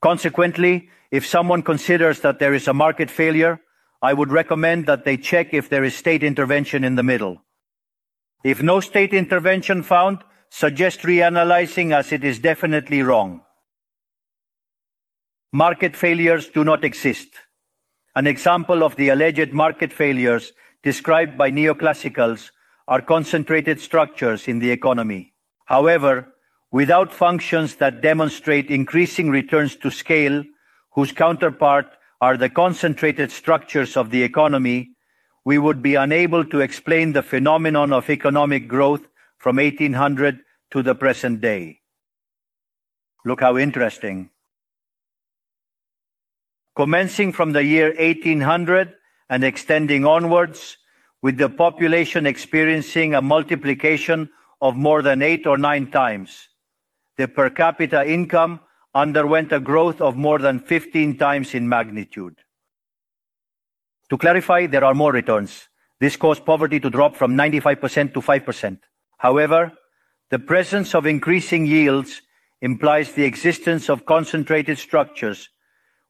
Consequently, 0.00 0.90
if 1.10 1.26
someone 1.26 1.62
considers 1.62 2.20
that 2.20 2.38
there 2.38 2.54
is 2.54 2.68
a 2.68 2.74
market 2.74 3.10
failure, 3.10 3.60
I 4.02 4.12
would 4.14 4.30
recommend 4.30 4.86
that 4.86 5.04
they 5.04 5.16
check 5.16 5.52
if 5.52 5.68
there 5.68 5.84
is 5.84 5.96
state 5.96 6.22
intervention 6.22 6.84
in 6.84 6.94
the 6.94 7.02
middle. 7.02 7.42
If 8.44 8.62
no 8.62 8.80
state 8.80 9.12
intervention 9.12 9.82
found, 9.82 10.22
suggest 10.50 11.00
reanalyzing 11.00 11.92
as 11.92 12.12
it 12.12 12.24
is 12.24 12.38
definitely 12.38 13.02
wrong. 13.02 13.42
Market 15.52 15.96
failures 15.96 16.48
do 16.48 16.62
not 16.62 16.84
exist. 16.84 17.28
An 18.18 18.26
example 18.26 18.82
of 18.82 18.96
the 18.96 19.10
alleged 19.10 19.52
market 19.52 19.92
failures 19.92 20.52
described 20.82 21.38
by 21.38 21.52
neoclassicals 21.52 22.50
are 22.88 23.00
concentrated 23.00 23.80
structures 23.80 24.48
in 24.48 24.58
the 24.58 24.72
economy. 24.72 25.34
However, 25.66 26.34
without 26.72 27.12
functions 27.12 27.76
that 27.76 28.00
demonstrate 28.00 28.72
increasing 28.72 29.30
returns 29.30 29.76
to 29.76 29.92
scale, 29.92 30.42
whose 30.94 31.12
counterpart 31.12 31.86
are 32.20 32.36
the 32.36 32.48
concentrated 32.50 33.30
structures 33.30 33.96
of 33.96 34.10
the 34.10 34.24
economy, 34.24 34.96
we 35.44 35.58
would 35.58 35.80
be 35.80 35.94
unable 35.94 36.44
to 36.46 36.58
explain 36.58 37.12
the 37.12 37.22
phenomenon 37.22 37.92
of 37.92 38.10
economic 38.10 38.66
growth 38.66 39.06
from 39.36 39.58
1800 39.58 40.40
to 40.72 40.82
the 40.82 40.96
present 40.96 41.40
day. 41.40 41.78
Look 43.24 43.42
how 43.42 43.56
interesting. 43.56 44.30
Commencing 46.78 47.32
from 47.32 47.50
the 47.50 47.64
year 47.64 47.92
1800 47.98 48.94
and 49.28 49.42
extending 49.42 50.06
onwards, 50.06 50.76
with 51.20 51.36
the 51.36 51.48
population 51.48 52.24
experiencing 52.24 53.16
a 53.16 53.20
multiplication 53.20 54.30
of 54.60 54.76
more 54.76 55.02
than 55.02 55.20
eight 55.20 55.44
or 55.44 55.58
nine 55.58 55.90
times, 55.90 56.46
the 57.16 57.26
per 57.26 57.50
capita 57.50 58.08
income 58.08 58.60
underwent 58.94 59.50
a 59.50 59.58
growth 59.58 60.00
of 60.00 60.14
more 60.14 60.38
than 60.38 60.60
15 60.60 61.18
times 61.18 61.52
in 61.52 61.68
magnitude. 61.68 62.36
To 64.10 64.16
clarify, 64.16 64.68
there 64.68 64.84
are 64.84 64.94
more 64.94 65.10
returns. 65.10 65.66
This 65.98 66.14
caused 66.14 66.46
poverty 66.46 66.78
to 66.78 66.90
drop 66.90 67.16
from 67.16 67.34
95% 67.36 68.14
to 68.14 68.20
5%. 68.20 68.78
However, 69.16 69.72
the 70.30 70.38
presence 70.38 70.94
of 70.94 71.06
increasing 71.06 71.66
yields 71.66 72.22
implies 72.60 73.14
the 73.14 73.24
existence 73.24 73.90
of 73.90 74.06
concentrated 74.06 74.78
structures, 74.78 75.48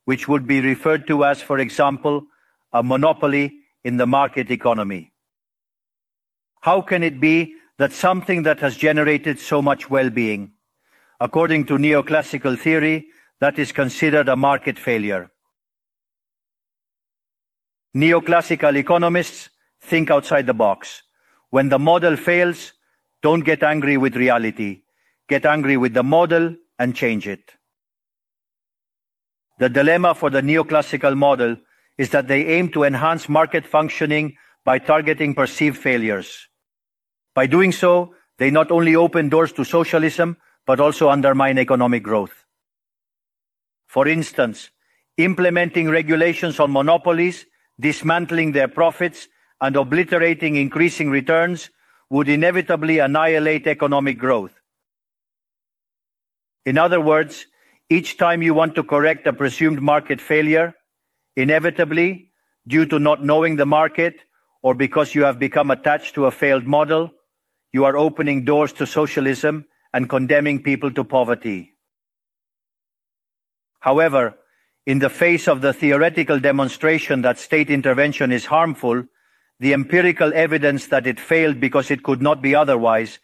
which 0.09 0.27
would 0.27 0.47
be 0.47 0.62
referred 0.62 1.07
to 1.07 1.23
as, 1.23 1.43
for 1.43 1.59
example, 1.59 2.23
a 2.73 2.83
monopoly 2.83 3.59
in 3.85 3.99
the 3.99 4.07
market 4.07 4.50
economy. 4.50 5.12
How 6.62 6.81
can 6.81 7.03
it 7.03 7.21
be 7.21 7.57
that 7.77 7.93
something 7.93 8.45
that 8.45 8.61
has 8.61 8.75
generated 8.75 9.38
so 9.38 9.61
much 9.61 9.91
well-being, 9.91 10.53
according 11.21 11.67
to 11.67 11.77
neoclassical 11.77 12.59
theory, 12.59 13.09
that 13.41 13.59
is 13.59 13.71
considered 13.71 14.31
a 14.31 14.35
market 14.35 14.79
failure? 14.79 15.31
Neoclassical 17.95 18.77
economists 18.77 19.50
think 19.83 20.11
outside 20.11 20.47
the 20.47 20.55
box. 20.55 21.03
When 21.50 21.69
the 21.69 21.79
model 21.79 22.17
fails, 22.17 22.73
don't 23.21 23.45
get 23.45 23.62
angry 23.62 23.99
with 23.99 24.17
reality. 24.17 24.85
Get 25.29 25.45
angry 25.45 25.77
with 25.77 25.93
the 25.93 26.03
model 26.03 26.57
and 26.79 26.97
change 26.97 27.29
it. 27.29 27.58
The 29.59 29.69
dilemma 29.69 30.15
for 30.15 30.31
the 30.31 30.41
neoclassical 30.41 31.17
model 31.17 31.57
is 31.97 32.11
that 32.11 32.29
they 32.29 32.47
aim 32.47 32.71
to 32.71 32.85
enhance 32.85 33.29
market 33.29 33.67
functioning 33.67 34.37
by 34.65 34.79
targeting 34.79 35.35
perceived 35.35 35.77
failures. 35.77 36.49
By 37.35 37.47
doing 37.47 37.73
so, 37.73 38.15
they 38.38 38.50
not 38.50 38.71
only 38.71 38.95
open 38.95 39.29
doors 39.29 39.53
to 39.53 39.65
socialism, 39.65 40.37
but 40.65 40.81
also 40.81 41.09
undermine 41.09 41.59
economic 41.59 42.03
growth. 42.03 42.45
For 43.87 44.07
instance, 44.07 44.71
implementing 45.17 45.91
regulations 45.91 46.61
on 46.61 46.73
monopolies 46.73 47.47
dismantling 47.81 48.53
their 48.53 48.69
profits 48.69 49.29
and 49.61 49.75
obliterating 49.77 50.57
increasing 50.57 51.11
returns 51.11 51.71
would 52.11 52.29
inevitably 52.29 52.99
annihilate 53.00 53.67
economic 53.67 54.19
growth. 54.19 54.61
In 56.65 56.79
other 56.79 57.00
words, 57.00 57.47
each 57.90 58.18
time 58.18 58.42
you 58.42 58.54
want 58.54 58.75
to 58.75 58.83
correct 58.83 59.26
a 59.26 59.33
presumed 59.33 59.80
market 59.80 60.21
failure, 60.21 60.75
inevitably, 61.37 62.30
due 62.66 62.85
to 62.87 62.99
not 62.99 63.25
knowing 63.25 63.57
the 63.57 63.66
market 63.66 64.21
or 64.62 64.74
because 64.74 65.14
you 65.14 65.24
have 65.24 65.38
become 65.38 65.70
attached 65.70 66.14
to 66.14 66.27
a 66.27 66.31
failed 66.31 66.64
model, 66.64 67.11
you 67.72 67.85
are 67.85 67.96
opening 67.96 68.44
doors 68.44 68.72
to 68.74 68.87
socialism 68.87 69.64
and 69.92 70.09
condemning 70.09 70.62
people 70.62 70.90
to 70.90 71.05
poverty. 71.05 71.72
However, 73.81 74.37
in 74.87 74.98
the 74.98 75.11
face 75.11 75.48
of 75.48 75.61
the 75.61 75.72
theoretical 75.72 76.40
demonstration 76.40 77.22
that 77.22 77.38
state 77.38 77.70
intervention 77.70 78.33
is 78.33 78.46
harmful, 78.46 79.05
the 79.61 79.72
empirical 79.72 80.33
evidence 80.35 80.87
that 80.88 81.07
it 81.07 81.20
failed 81.20 81.61
because 81.61 81.90
it 81.90 82.03
could 82.03 82.20
not 82.20 82.42
be 82.42 82.55
otherwise, 82.55 83.18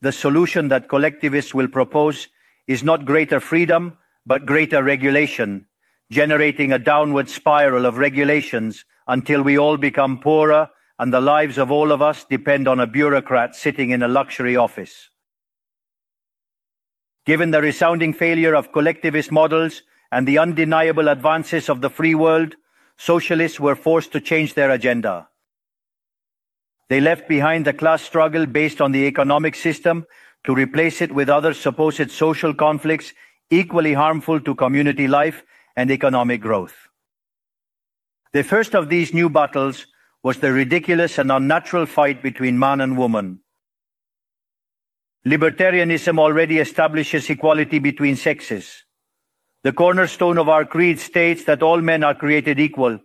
the 0.00 0.12
solution 0.12 0.68
that 0.68 0.88
collectivists 0.88 1.54
will 1.54 1.68
propose 1.68 2.28
is 2.66 2.82
not 2.82 3.04
greater 3.04 3.40
freedom, 3.40 3.96
but 4.26 4.44
greater 4.44 4.82
regulation, 4.82 5.66
generating 6.10 6.72
a 6.72 6.78
downward 6.78 7.28
spiral 7.28 7.86
of 7.86 7.98
regulations 7.98 8.84
until 9.06 9.42
we 9.42 9.58
all 9.58 9.76
become 9.76 10.18
poorer 10.18 10.68
and 10.98 11.12
the 11.12 11.20
lives 11.20 11.58
of 11.58 11.70
all 11.70 11.92
of 11.92 12.02
us 12.02 12.24
depend 12.24 12.66
on 12.66 12.80
a 12.80 12.86
bureaucrat 12.86 13.54
sitting 13.54 13.90
in 13.90 14.02
a 14.02 14.08
luxury 14.08 14.56
office. 14.56 15.10
Given 17.24 17.50
the 17.50 17.60
resounding 17.60 18.12
failure 18.12 18.54
of 18.54 18.72
collectivist 18.72 19.30
models, 19.30 19.82
and 20.12 20.26
the 20.26 20.38
undeniable 20.38 21.08
advances 21.08 21.68
of 21.68 21.80
the 21.80 21.90
free 21.90 22.14
world, 22.14 22.54
socialists 22.96 23.60
were 23.60 23.74
forced 23.74 24.12
to 24.12 24.20
change 24.20 24.54
their 24.54 24.70
agenda. 24.70 25.28
They 26.88 27.00
left 27.00 27.28
behind 27.28 27.64
the 27.64 27.72
class 27.72 28.02
struggle 28.02 28.46
based 28.46 28.80
on 28.80 28.92
the 28.92 29.06
economic 29.06 29.54
system 29.54 30.06
to 30.44 30.54
replace 30.54 31.02
it 31.02 31.12
with 31.12 31.28
other 31.28 31.52
supposed 31.52 32.10
social 32.10 32.54
conflicts 32.54 33.12
equally 33.50 33.94
harmful 33.94 34.40
to 34.40 34.54
community 34.54 35.08
life 35.08 35.44
and 35.76 35.90
economic 35.90 36.40
growth. 36.40 36.74
The 38.32 38.42
first 38.42 38.74
of 38.74 38.88
these 38.88 39.14
new 39.14 39.30
battles 39.30 39.86
was 40.22 40.38
the 40.38 40.52
ridiculous 40.52 41.18
and 41.18 41.30
unnatural 41.30 41.86
fight 41.86 42.22
between 42.22 42.58
man 42.58 42.80
and 42.80 42.98
woman. 42.98 43.40
Libertarianism 45.26 46.18
already 46.18 46.58
establishes 46.58 47.28
equality 47.30 47.78
between 47.78 48.16
sexes. 48.16 48.84
The 49.62 49.72
cornerstone 49.72 50.38
of 50.38 50.48
our 50.48 50.64
creed 50.64 51.00
states 51.00 51.44
that 51.44 51.62
all 51.62 51.80
men 51.80 52.04
are 52.04 52.14
created 52.14 52.60
equal, 52.60 53.00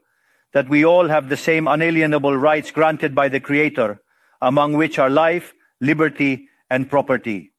that 0.54 0.70
we 0.70 0.86
all 0.86 1.08
have 1.08 1.30
the 1.30 1.38
same 1.38 1.68
unalienable 1.68 2.36
rights 2.36 2.72
granted 2.72 3.16
by 3.16 3.30
the 3.30 3.40
Creator, 3.40 4.02
among 4.42 4.74
which 4.74 5.00
are 5.00 5.10
life, 5.10 5.54
liberty, 5.80 6.50
and 6.70 6.90
property. 6.90 7.51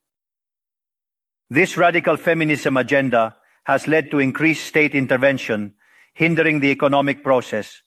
This 1.51 1.77
radical 1.77 2.17
feminism 2.17 2.77
agenda 2.77 3.37
has 3.65 3.87
led 3.87 4.11
to 4.11 4.19
increased 4.19 4.67
state 4.67 4.95
intervention, 4.95 5.75
hindering 6.15 6.61
the 6.61 6.71
economic 6.71 7.23
process. 7.23 7.83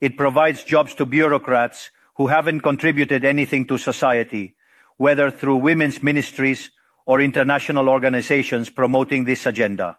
It 0.00 0.16
provides 0.16 0.64
jobs 0.64 0.94
to 0.94 1.06
bureaucrats 1.06 1.90
who 2.16 2.28
haven't 2.28 2.60
contributed 2.60 3.24
anything 3.24 3.66
to 3.66 3.78
society, 3.78 4.56
whether 4.96 5.30
through 5.30 5.56
women's 5.56 6.02
ministries 6.02 6.70
or 7.06 7.20
international 7.20 7.88
organizations 7.88 8.70
promoting 8.70 9.24
this 9.24 9.46
agenda. 9.46 9.98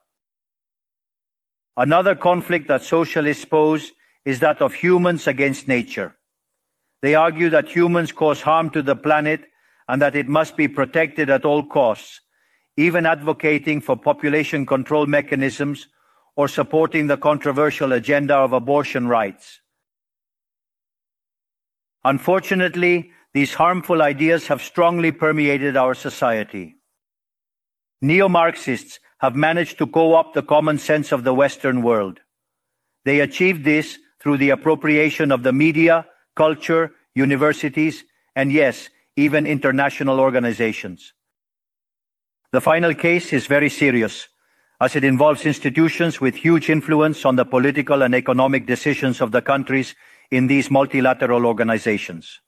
Another 1.76 2.16
conflict 2.16 2.68
that 2.68 2.84
socialists 2.84 3.46
pose 3.46 3.92
is 4.26 4.40
that 4.40 4.62
of 4.62 4.74
humans 4.74 5.28
against 5.28 5.68
nature. 5.68 6.16
They 7.02 7.14
argue 7.14 7.50
that 7.52 7.70
humans 7.70 8.12
cause 8.12 8.42
harm 8.42 8.72
to 8.72 8.82
the 8.82 8.96
planet 8.96 9.46
and 9.88 10.02
that 10.02 10.16
it 10.16 10.28
must 10.28 10.58
be 10.58 10.68
protected 10.68 11.30
at 11.30 11.46
all 11.46 11.64
costs, 11.64 12.22
even 12.78 13.08
advocating 13.08 13.82
for 13.82 13.98
population 13.98 14.66
control 14.66 15.08
mechanisms 15.08 15.88
or 16.36 16.48
supporting 16.48 17.08
the 17.08 17.18
controversial 17.18 17.92
agenda 17.92 18.36
of 18.36 18.54
abortion 18.54 19.08
rights. 19.08 19.60
Unfortunately, 22.04 23.12
these 23.34 23.56
harmful 23.56 24.02
ideas 24.02 24.48
have 24.48 24.62
strongly 24.62 25.12
permeated 25.12 25.76
our 25.76 25.96
society. 25.96 26.76
Neo-Marxists 28.02 29.00
have 29.18 29.36
managed 29.36 29.80
to 29.80 29.88
co-opt 29.88 30.36
the 30.36 30.44
common 30.44 30.78
sense 30.78 31.12
of 31.12 31.24
the 31.24 31.34
Western 31.34 31.82
world. 31.82 32.20
They 33.04 33.20
achieved 33.20 33.64
this 33.66 33.98
through 34.22 34.38
the 34.38 34.52
appropriation 34.52 35.32
of 35.32 35.42
the 35.42 35.54
media, 35.54 36.06
culture, 36.36 36.92
universities, 37.16 38.04
and 38.36 38.52
yes, 38.52 38.90
even 39.16 39.48
international 39.48 40.20
organizations. 40.20 41.14
The 42.52 42.62
final 42.62 42.94
case 42.94 43.34
is 43.34 43.46
very 43.46 43.70
serious, 43.70 44.28
as 44.80 44.96
it 44.96 45.04
involves 45.04 45.46
institutions 45.46 46.22
with 46.22 46.36
huge 46.36 46.70
influence 46.70 47.26
on 47.26 47.36
the 47.36 47.46
political 47.46 48.04
and 48.04 48.16
economic 48.16 48.66
decisions 48.66 49.20
of 49.20 49.32
the 49.32 49.42
countries 49.42 49.96
in 50.32 50.48
these 50.48 50.72
multilateral 50.72 51.46
organizations. 51.46 52.40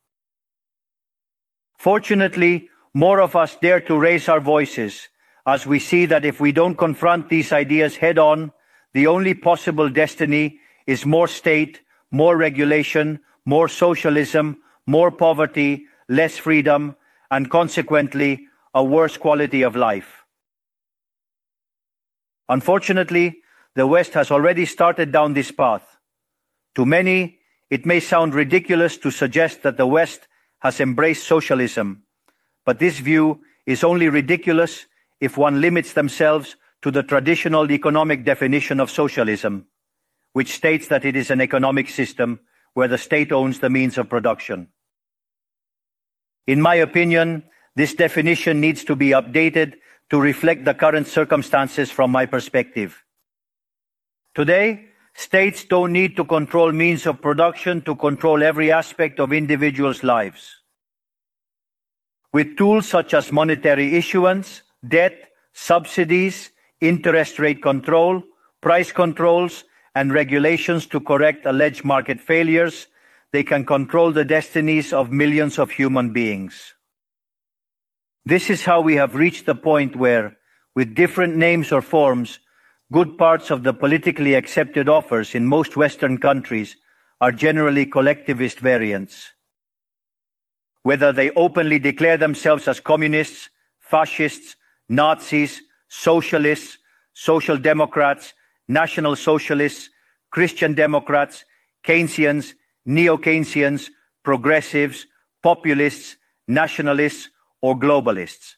Fortunately, 1.78 2.70
more 2.94 3.22
of 3.22 3.36
us 3.36 3.58
dare 3.62 3.80
to 3.82 3.98
raise 3.98 4.30
our 4.30 4.40
voices 4.40 5.10
as 5.46 5.66
we 5.66 5.80
see 5.80 6.06
that 6.06 6.26
if 6.26 6.40
we 6.40 6.52
don't 6.52 6.76
confront 6.76 7.30
these 7.30 7.52
ideas 7.52 7.96
head 7.96 8.20
on, 8.20 8.52
the 8.94 9.08
only 9.08 9.34
possible 9.34 9.90
destiny 9.90 10.60
is 10.88 11.06
more 11.06 11.28
state, 11.28 11.82
more 12.12 12.38
regulation, 12.38 13.20
more 13.46 13.68
socialism, 13.68 14.58
more 14.86 15.12
poverty, 15.12 15.86
less 16.08 16.38
freedom, 16.38 16.96
and 17.32 17.50
consequently, 17.50 18.49
a 18.74 18.84
worse 18.84 19.18
quality 19.18 19.64
of 19.64 19.76
life. 19.76 20.26
Unfortunately, 22.48 23.38
the 23.76 23.88
West 23.88 24.14
has 24.14 24.32
already 24.32 24.66
started 24.66 25.12
down 25.12 25.34
this 25.34 25.52
path. 25.52 25.98
To 26.76 26.86
many, 26.86 27.40
it 27.70 27.86
may 27.86 28.00
sound 28.00 28.34
ridiculous 28.34 28.98
to 28.98 29.12
suggest 29.12 29.64
that 29.64 29.78
the 29.78 29.88
West 29.88 30.28
has 30.60 30.80
embraced 30.80 31.28
socialism, 31.28 32.04
but 32.66 32.80
this 32.80 33.00
view 33.00 33.42
is 33.66 33.84
only 33.84 34.10
ridiculous 34.10 34.86
if 35.20 35.38
one 35.38 35.62
limits 35.62 35.94
themselves 35.94 36.56
to 36.82 36.92
the 36.92 37.04
traditional 37.04 37.72
economic 37.72 38.24
definition 38.24 38.80
of 38.80 38.90
socialism, 38.90 39.68
which 40.34 40.54
states 40.54 40.88
that 40.88 41.06
it 41.06 41.16
is 41.16 41.30
an 41.30 41.42
economic 41.42 41.90
system 41.90 42.40
where 42.74 42.88
the 42.88 42.98
state 42.98 43.32
owns 43.32 43.60
the 43.60 43.70
means 43.70 43.98
of 43.98 44.10
production. 44.10 44.70
In 46.48 46.62
my 46.62 46.76
opinion, 46.76 47.44
this 47.80 47.94
definition 47.94 48.60
needs 48.60 48.84
to 48.84 48.94
be 48.94 49.12
updated 49.12 49.76
to 50.10 50.20
reflect 50.20 50.66
the 50.66 50.74
current 50.74 51.08
circumstances 51.08 51.90
from 51.90 52.12
my 52.12 52.26
perspective. 52.26 53.06
Today, 54.36 54.90
states 55.16 55.64
don't 55.64 55.94
need 55.94 56.18
to 56.18 56.26
control 56.26 56.74
means 56.74 57.06
of 57.06 57.22
production 57.22 57.82
to 57.84 57.96
control 57.96 58.44
every 58.44 58.70
aspect 58.70 59.22
of 59.22 59.32
individuals' 59.32 60.04
lives. 60.04 60.58
With 62.34 62.58
tools 62.58 62.86
such 62.86 63.14
as 63.14 63.32
monetary 63.32 63.96
issuance, 63.96 64.62
debt, 64.86 65.30
subsidies, 65.54 66.52
interest 66.82 67.40
rate 67.40 67.64
control, 67.64 68.22
price 68.60 68.92
controls, 68.92 69.64
and 69.96 70.12
regulations 70.12 70.86
to 70.88 71.00
correct 71.00 71.46
alleged 71.46 71.86
market 71.86 72.20
failures, 72.20 72.88
they 73.32 73.44
can 73.44 73.66
control 73.66 74.12
the 74.12 74.26
destinies 74.26 74.92
of 74.92 75.14
millions 75.14 75.58
of 75.58 75.72
human 75.72 76.12
beings. 76.12 76.76
This 78.30 78.52
is 78.52 78.64
how 78.64 78.82
we 78.82 78.94
have 78.98 79.16
reached 79.16 79.48
the 79.48 79.56
point 79.56 79.96
where, 79.96 80.38
with 80.76 80.94
different 80.94 81.36
names 81.36 81.72
or 81.72 81.82
forms, 81.82 82.38
good 82.92 83.18
parts 83.18 83.50
of 83.50 83.64
the 83.64 83.74
politically 83.74 84.36
accepted 84.36 84.88
offers 84.88 85.34
in 85.34 85.48
most 85.48 85.76
Western 85.76 86.20
countries 86.20 86.78
are 87.20 87.32
generally 87.32 87.88
collectivist 87.88 88.60
variants. 88.60 89.32
Whether 90.84 91.12
they 91.12 91.32
openly 91.32 91.80
declare 91.80 92.18
themselves 92.18 92.68
as 92.68 92.80
communists, 92.80 93.50
fascists, 93.80 94.56
Nazis, 94.88 95.64
socialists, 95.88 96.78
social 97.14 97.58
democrats, 97.58 98.36
national 98.68 99.16
socialists, 99.16 99.90
Christian 100.30 100.76
democrats, 100.76 101.46
Keynesians, 101.84 102.54
neo-Keynesians, 102.86 103.90
progressives, 104.24 105.08
populists, 105.42 106.18
nationalists, 106.48 107.30
or 107.62 107.78
globalists. 107.78 108.56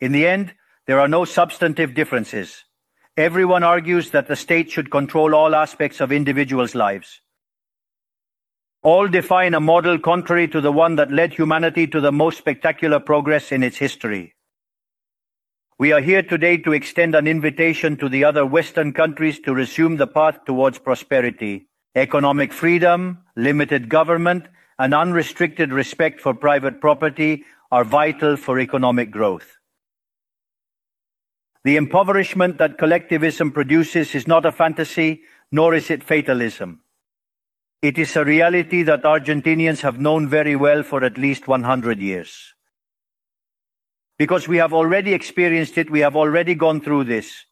In 0.00 0.12
the 0.12 0.26
end, 0.26 0.54
there 0.86 1.00
are 1.00 1.08
no 1.08 1.24
substantive 1.24 1.94
differences. 1.94 2.64
Everyone 3.16 3.62
argues 3.62 4.10
that 4.10 4.26
the 4.26 4.36
state 4.36 4.70
should 4.70 4.90
control 4.90 5.34
all 5.34 5.54
aspects 5.54 6.00
of 6.00 6.12
individuals' 6.12 6.74
lives. 6.74 7.20
All 8.82 9.08
define 9.08 9.54
a 9.54 9.60
model 9.60 9.98
contrary 9.98 10.46
to 10.48 10.60
the 10.60 10.72
one 10.72 10.96
that 10.96 11.10
led 11.10 11.32
humanity 11.32 11.86
to 11.86 12.00
the 12.00 12.12
most 12.12 12.38
spectacular 12.38 13.00
progress 13.00 13.50
in 13.50 13.62
its 13.62 13.78
history. 13.78 14.34
We 15.78 15.92
are 15.92 16.00
here 16.00 16.22
today 16.22 16.58
to 16.58 16.72
extend 16.72 17.14
an 17.14 17.26
invitation 17.26 17.96
to 17.96 18.08
the 18.08 18.24
other 18.24 18.44
Western 18.44 18.92
countries 18.92 19.40
to 19.40 19.54
resume 19.54 19.96
the 19.96 20.06
path 20.06 20.44
towards 20.44 20.78
prosperity. 20.78 21.68
Economic 21.94 22.52
freedom, 22.52 23.24
limited 23.36 23.88
government, 23.88 24.46
and 24.78 24.92
unrestricted 24.92 25.72
respect 25.72 26.20
for 26.20 26.34
private 26.34 26.80
property 26.80 27.44
are 27.74 27.82
vital 27.82 28.36
for 28.36 28.60
economic 28.60 29.10
growth. 29.10 29.58
The 31.64 31.76
impoverishment 31.76 32.58
that 32.58 32.78
collectivism 32.78 33.50
produces 33.50 34.14
is 34.14 34.28
not 34.28 34.46
a 34.46 34.52
fantasy, 34.52 35.22
nor 35.50 35.74
is 35.74 35.90
it 35.90 36.04
fatalism. 36.04 36.82
It 37.82 37.98
is 37.98 38.14
a 38.14 38.24
reality 38.24 38.84
that 38.84 39.02
Argentinians 39.02 39.80
have 39.80 39.98
known 39.98 40.28
very 40.28 40.54
well 40.54 40.84
for 40.84 41.02
at 41.02 41.18
least 41.18 41.48
100 41.48 41.98
years. 41.98 42.54
Because 44.18 44.46
we 44.46 44.58
have 44.58 44.72
already 44.72 45.12
experienced 45.12 45.76
it, 45.76 45.90
we 45.90 45.98
have 45.98 46.14
already 46.14 46.54
gone 46.54 46.80
through 46.80 47.02
this. 47.04 47.44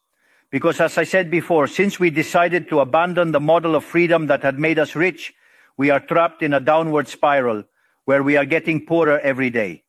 Because 0.49 0.79
as 0.79 0.97
I 0.97 1.03
said 1.03 1.29
before, 1.29 1.67
since 1.67 1.99
we 1.99 2.09
decided 2.09 2.69
to 2.69 2.79
abandon 2.79 3.33
the 3.33 3.41
model 3.41 3.75
of 3.75 3.83
freedom 3.83 4.27
that 4.27 4.43
had 4.43 4.57
made 4.57 4.79
us 4.79 4.95
rich, 4.95 5.33
we 5.75 5.89
are 5.89 5.99
trapped 5.99 6.41
in 6.41 6.53
a 6.53 6.61
downward 6.61 7.09
spiral 7.09 7.65
where 8.05 8.23
we 8.23 8.37
are 8.37 8.45
getting 8.45 8.85
poorer 8.85 9.19
every 9.19 9.49
day. 9.49 9.82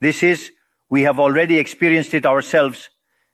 This 0.00 0.22
is, 0.22 0.50
we 0.90 1.02
have 1.02 1.18
already 1.18 1.58
experienced 1.58 2.14
it 2.14 2.26
ourselves, 2.26 2.90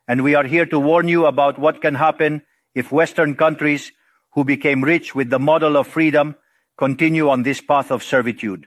and 0.06 0.22
we 0.22 0.34
are 0.34 0.44
here 0.44 0.66
to 0.66 0.78
warn 0.78 1.08
you 1.08 1.26
about 1.26 1.58
what 1.58 1.80
can 1.80 1.94
happen 1.94 2.42
if 2.74 2.92
Western 2.92 3.34
countries 3.34 3.92
who 4.32 4.44
became 4.44 4.84
rich 4.84 5.14
with 5.14 5.30
the 5.30 5.38
model 5.38 5.76
of 5.76 5.86
freedom 5.86 6.36
continue 6.76 7.28
on 7.28 7.42
this 7.42 7.60
path 7.60 7.90
of 7.90 8.02
servitude. 8.02 8.66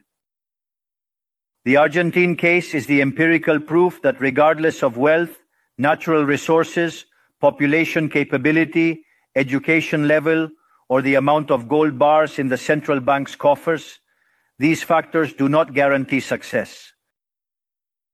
The 1.65 1.77
Argentine 1.77 2.35
case 2.35 2.73
is 2.73 2.87
the 2.87 3.01
empirical 3.01 3.59
proof 3.59 4.01
that 4.01 4.19
regardless 4.19 4.83
of 4.83 4.97
wealth, 4.97 5.37
natural 5.77 6.23
resources, 6.25 7.05
population 7.39 8.09
capability, 8.09 9.05
education 9.35 10.07
level, 10.07 10.49
or 10.89 11.01
the 11.01 11.15
amount 11.15 11.49
of 11.51 11.67
gold 11.67 11.97
bars 11.97 12.37
in 12.37 12.49
the 12.49 12.57
central 12.57 12.99
bank's 12.99 13.35
coffers, 13.35 13.99
these 14.59 14.83
factors 14.83 15.33
do 15.33 15.49
not 15.49 15.73
guarantee 15.73 16.19
success. 16.19 16.92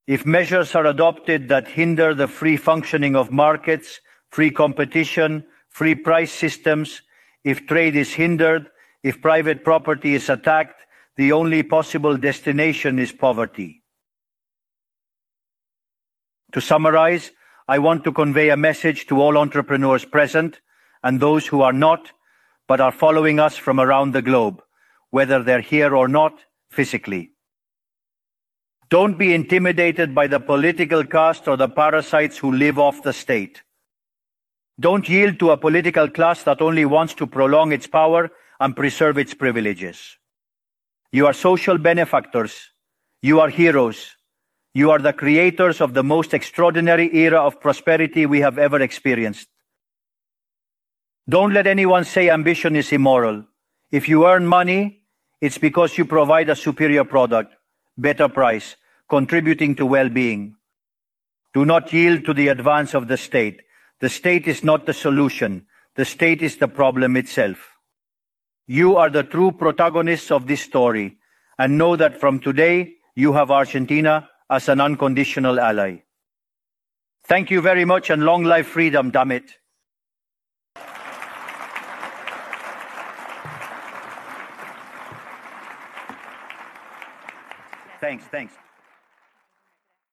If 0.10 0.26
measures 0.26 0.74
are 0.74 0.88
adopted 0.88 1.50
that 1.50 1.68
hinder 1.68 2.16
the 2.16 2.28
free 2.28 2.58
functioning 2.58 3.16
of 3.16 3.32
markets, 3.32 4.02
free 4.32 4.50
competition, 4.50 5.46
free 5.70 5.94
price 5.94 6.32
systems, 6.32 7.04
if 7.44 7.68
trade 7.68 7.96
is 7.96 8.16
hindered, 8.16 8.72
if 9.04 9.22
private 9.22 9.64
property 9.64 10.16
is 10.16 10.28
attacked, 10.28 10.82
the 11.16 11.32
only 11.32 11.62
possible 11.62 12.18
destination 12.18 12.98
is 12.98 13.12
poverty. 13.12 13.84
To 16.54 16.60
summarize, 16.60 17.30
I 17.68 17.78
want 17.78 18.04
to 18.06 18.12
convey 18.12 18.50
a 18.50 18.58
message 18.58 19.06
to 19.10 19.22
all 19.22 19.38
entrepreneurs 19.38 20.06
present 20.06 20.60
and 21.04 21.20
those 21.20 21.46
who 21.46 21.62
are 21.62 21.72
not, 21.88 22.14
but 22.68 22.82
are 22.82 22.92
following 22.92 23.40
us 23.40 23.58
from 23.58 23.80
around 23.80 24.14
the 24.14 24.24
globe, 24.24 24.64
whether 25.12 25.44
they're 25.44 25.62
here 25.62 25.96
or 25.96 26.08
not 26.08 26.40
physically. 26.72 27.34
Don't 28.90 29.18
be 29.18 29.34
intimidated 29.34 30.16
by 30.16 30.26
the 30.26 30.40
political 30.40 31.06
caste 31.06 31.48
or 31.48 31.56
the 31.56 31.70
parasites 31.70 32.38
who 32.38 32.52
live 32.52 32.80
off 32.80 33.04
the 33.04 33.14
state. 33.14 33.62
Don't 34.80 35.08
yield 35.08 35.38
to 35.40 35.52
a 35.52 35.58
political 35.58 36.10
class 36.10 36.44
that 36.44 36.62
only 36.62 36.86
wants 36.86 37.14
to 37.16 37.28
prolong 37.28 37.72
its 37.72 37.86
power 37.86 38.32
and 38.60 38.76
preserve 38.76 39.18
its 39.18 39.34
privileges. 39.34 40.18
You 41.12 41.28
are 41.28 41.34
social 41.34 41.78
benefactors. 41.78 42.72
You 43.22 43.40
are 43.42 43.50
heroes. 43.50 44.16
You 44.74 44.92
are 44.92 45.00
the 45.00 45.14
creators 45.14 45.82
of 45.82 45.94
the 45.94 46.04
most 46.04 46.34
extraordinary 46.34 47.16
era 47.16 47.40
of 47.40 47.60
prosperity 47.60 48.26
we 48.26 48.40
have 48.40 48.58
ever 48.58 48.82
experienced. 48.82 49.50
Don't 51.28 51.54
let 51.54 51.68
anyone 51.68 52.06
say 52.06 52.30
ambition 52.30 52.76
is 52.76 52.92
immoral. 52.92 53.46
If 53.92 54.10
you 54.10 54.26
earn 54.26 54.48
money, 54.48 55.04
it's 55.42 55.58
because 55.58 55.98
you 55.98 56.06
provide 56.06 56.50
a 56.50 56.56
superior 56.56 57.04
product, 57.04 57.54
better 57.98 58.28
price, 58.28 58.76
contributing 59.10 59.76
to 59.76 59.86
well-being. 59.86 60.56
Do 61.54 61.66
not 61.66 61.92
yield 61.92 62.26
to 62.26 62.34
the 62.34 62.50
advance 62.50 62.94
of 62.94 63.08
the 63.08 63.18
state. 63.18 63.62
The 64.00 64.10
state 64.10 64.48
is 64.48 64.64
not 64.64 64.86
the 64.86 64.94
solution. 64.94 65.66
The 65.96 66.06
state 66.06 66.42
is 66.42 66.58
the 66.58 66.68
problem 66.68 67.18
itself. 67.18 67.76
You 68.68 68.98
are 68.98 69.10
the 69.10 69.24
true 69.24 69.52
protagonists 69.52 70.30
of 70.30 70.46
this 70.46 70.62
story, 70.62 71.18
and 71.58 71.78
know 71.78 71.96
that 71.96 72.20
from 72.20 72.40
today 72.40 72.94
you 73.16 73.34
have 73.34 73.50
Argentina 73.50 74.30
as 74.50 74.70
an 74.70 74.80
unconditional 74.80 75.60
ally. 75.60 76.04
Thank 77.26 77.50
you 77.50 77.62
very 77.62 77.86
much 77.86 78.10
and 78.12 78.24
long 78.24 78.44
life 78.44 78.68
freedom, 78.68 79.10
damn 79.10 79.32
it. 79.32 79.52
Thanks, 88.00 88.24
thanks. 88.26 88.54